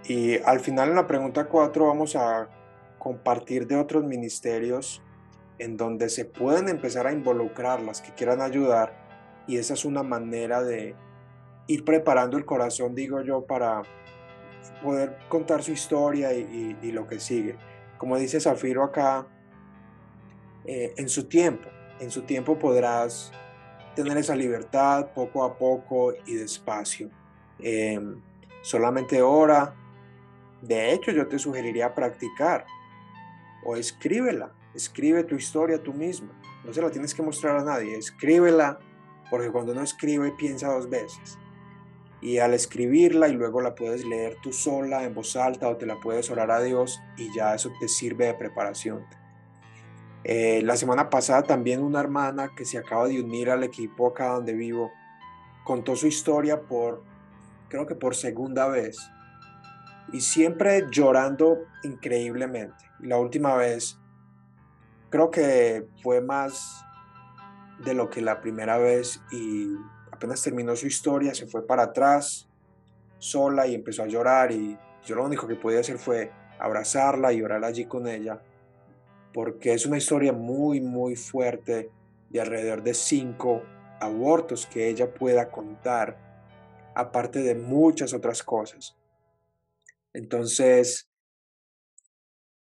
Y 0.05 0.37
al 0.39 0.59
final 0.59 0.89
en 0.89 0.95
la 0.95 1.07
pregunta 1.07 1.45
4 1.45 1.87
vamos 1.87 2.15
a 2.15 2.49
compartir 2.99 3.67
de 3.67 3.77
otros 3.77 4.03
ministerios 4.03 5.01
en 5.59 5.77
donde 5.77 6.09
se 6.09 6.25
pueden 6.25 6.67
empezar 6.69 7.07
a 7.07 7.11
involucrar 7.11 7.81
las 7.81 8.01
que 8.01 8.13
quieran 8.13 8.41
ayudar 8.41 9.03
y 9.47 9.57
esa 9.57 9.73
es 9.73 9.85
una 9.85 10.03
manera 10.03 10.63
de 10.63 10.95
ir 11.67 11.85
preparando 11.85 12.37
el 12.37 12.45
corazón, 12.45 12.95
digo 12.95 13.21
yo, 13.21 13.45
para 13.45 13.83
poder 14.81 15.17
contar 15.29 15.63
su 15.63 15.71
historia 15.71 16.33
y, 16.33 16.91
lo 16.91 17.07
que 17.07 17.19
sigue. 17.19 17.55
Como 17.97 18.17
dice 18.17 18.39
Zafiro 18.39 18.83
acá, 18.83 19.27
eh, 20.65 20.93
en 20.97 21.09
su 21.09 21.25
tiempo, 21.25 21.69
en 21.99 22.11
su 22.11 22.23
tiempo 22.23 22.57
podrás 22.57 23.31
tener 23.95 24.17
esa 24.17 24.35
libertad 24.35 25.07
poco 25.13 25.43
a 25.43 25.57
poco 25.57 26.13
y 26.25 26.35
despacio. 26.35 27.09
Em, 27.59 28.21
solamente 28.63 29.21
ora. 29.21 29.75
De 30.63 30.93
hecho, 30.93 31.11
yo 31.11 31.27
te 31.27 31.37
sugeriría 31.37 31.93
practicar 31.93 32.65
o 33.63 33.75
escríbela. 33.75 34.51
Escribe 34.73 35.23
tu 35.23 35.35
historia 35.35 35.83
tú 35.83 35.93
misma. 35.93 36.31
No 36.63 36.73
se 36.73 36.81
la 36.81 36.89
tienes 36.89 37.13
que 37.13 37.21
mostrar 37.21 37.57
a 37.57 37.63
nadie. 37.63 37.95
Escríbela 37.95 38.79
porque 39.29 39.51
cuando 39.51 39.73
uno 39.73 39.81
escribe 39.81 40.31
piensa 40.31 40.73
dos 40.73 40.89
veces. 40.89 41.37
Y 42.21 42.37
al 42.37 42.53
escribirla 42.53 43.27
y 43.27 43.33
luego 43.33 43.59
la 43.61 43.75
puedes 43.75 44.05
leer 44.05 44.37
tú 44.41 44.53
sola 44.53 45.03
en 45.03 45.13
voz 45.13 45.35
alta 45.35 45.67
o 45.67 45.75
te 45.75 45.85
la 45.85 45.99
puedes 45.99 46.31
orar 46.31 46.51
a 46.51 46.61
Dios 46.61 47.01
y 47.17 47.33
ya 47.35 47.53
eso 47.53 47.71
te 47.79 47.89
sirve 47.89 48.27
de 48.27 48.33
preparación. 48.33 49.05
Eh, 50.23 50.61
la 50.63 50.77
semana 50.77 51.09
pasada 51.09 51.43
también 51.43 51.83
una 51.83 51.99
hermana 51.99 52.51
que 52.55 52.63
se 52.63 52.77
acaba 52.77 53.09
de 53.09 53.21
unir 53.21 53.49
al 53.49 53.63
equipo 53.63 54.07
acá 54.07 54.27
donde 54.29 54.53
vivo 54.53 54.89
contó 55.65 55.97
su 55.97 56.07
historia 56.07 56.61
por, 56.61 57.03
creo 57.73 57.87
que 57.87 57.95
por 57.95 58.13
segunda 58.13 58.67
vez. 58.67 59.09
Y 60.11 60.21
siempre 60.21 60.85
llorando 60.91 61.57
increíblemente. 61.81 62.85
La 62.99 63.17
última 63.17 63.55
vez 63.55 63.97
creo 65.09 65.31
que 65.31 65.87
fue 66.03 66.21
más 66.21 66.85
de 67.83 67.95
lo 67.95 68.11
que 68.11 68.21
la 68.21 68.41
primera 68.41 68.77
vez 68.77 69.21
y 69.31 69.73
apenas 70.11 70.43
terminó 70.43 70.75
su 70.75 70.85
historia 70.85 71.33
se 71.33 71.47
fue 71.47 71.65
para 71.65 71.83
atrás 71.83 72.47
sola 73.17 73.65
y 73.65 73.73
empezó 73.73 74.03
a 74.03 74.07
llorar 74.07 74.51
y 74.51 74.77
yo 75.03 75.15
lo 75.15 75.25
único 75.25 75.47
que 75.47 75.55
podía 75.55 75.79
hacer 75.79 75.97
fue 75.97 76.31
abrazarla 76.59 77.33
y 77.33 77.41
orar 77.41 77.65
allí 77.65 77.85
con 77.85 78.07
ella 78.07 78.39
porque 79.33 79.73
es 79.73 79.87
una 79.87 79.97
historia 79.97 80.31
muy, 80.31 80.79
muy 80.79 81.15
fuerte 81.15 81.89
de 82.29 82.39
alrededor 82.41 82.83
de 82.83 82.93
cinco 82.93 83.63
abortos 83.99 84.67
que 84.67 84.89
ella 84.89 85.11
pueda 85.11 85.49
contar, 85.49 86.32
aparte 86.95 87.39
de 87.39 87.55
muchas 87.55 88.13
otras 88.13 88.43
cosas. 88.43 88.97
Entonces, 90.13 91.09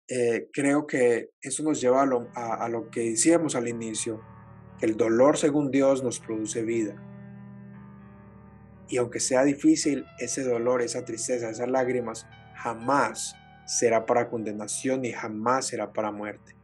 eh, 0.09 0.49
creo 0.53 0.87
que 0.87 1.31
eso 1.41 1.63
nos 1.63 1.81
lleva 1.81 2.03
a 2.03 2.07
lo, 2.07 2.29
a 2.35 2.69
lo 2.69 2.91
que 2.91 3.11
decíamos 3.11 3.57
al 3.57 3.69
inicio, 3.69 4.21
que 4.79 4.87
el 4.87 4.97
dolor 4.97 5.37
según 5.37 5.71
Dios 5.71 6.03
nos 6.03 6.21
produce 6.21 6.63
vida. 6.63 7.01
Y 8.89 8.99
aunque 8.99 9.21
sea 9.21 9.45
difícil, 9.45 10.05
ese 10.19 10.45
dolor, 10.45 10.83
esa 10.83 11.05
tristeza, 11.05 11.49
esas 11.49 11.69
lágrimas, 11.69 12.27
jamás 12.55 13.35
será 13.67 14.05
para 14.05 14.29
condenación 14.29 15.05
y 15.05 15.13
jamás 15.13 15.67
será 15.67 15.93
para 15.93 16.11
muerte. 16.11 16.55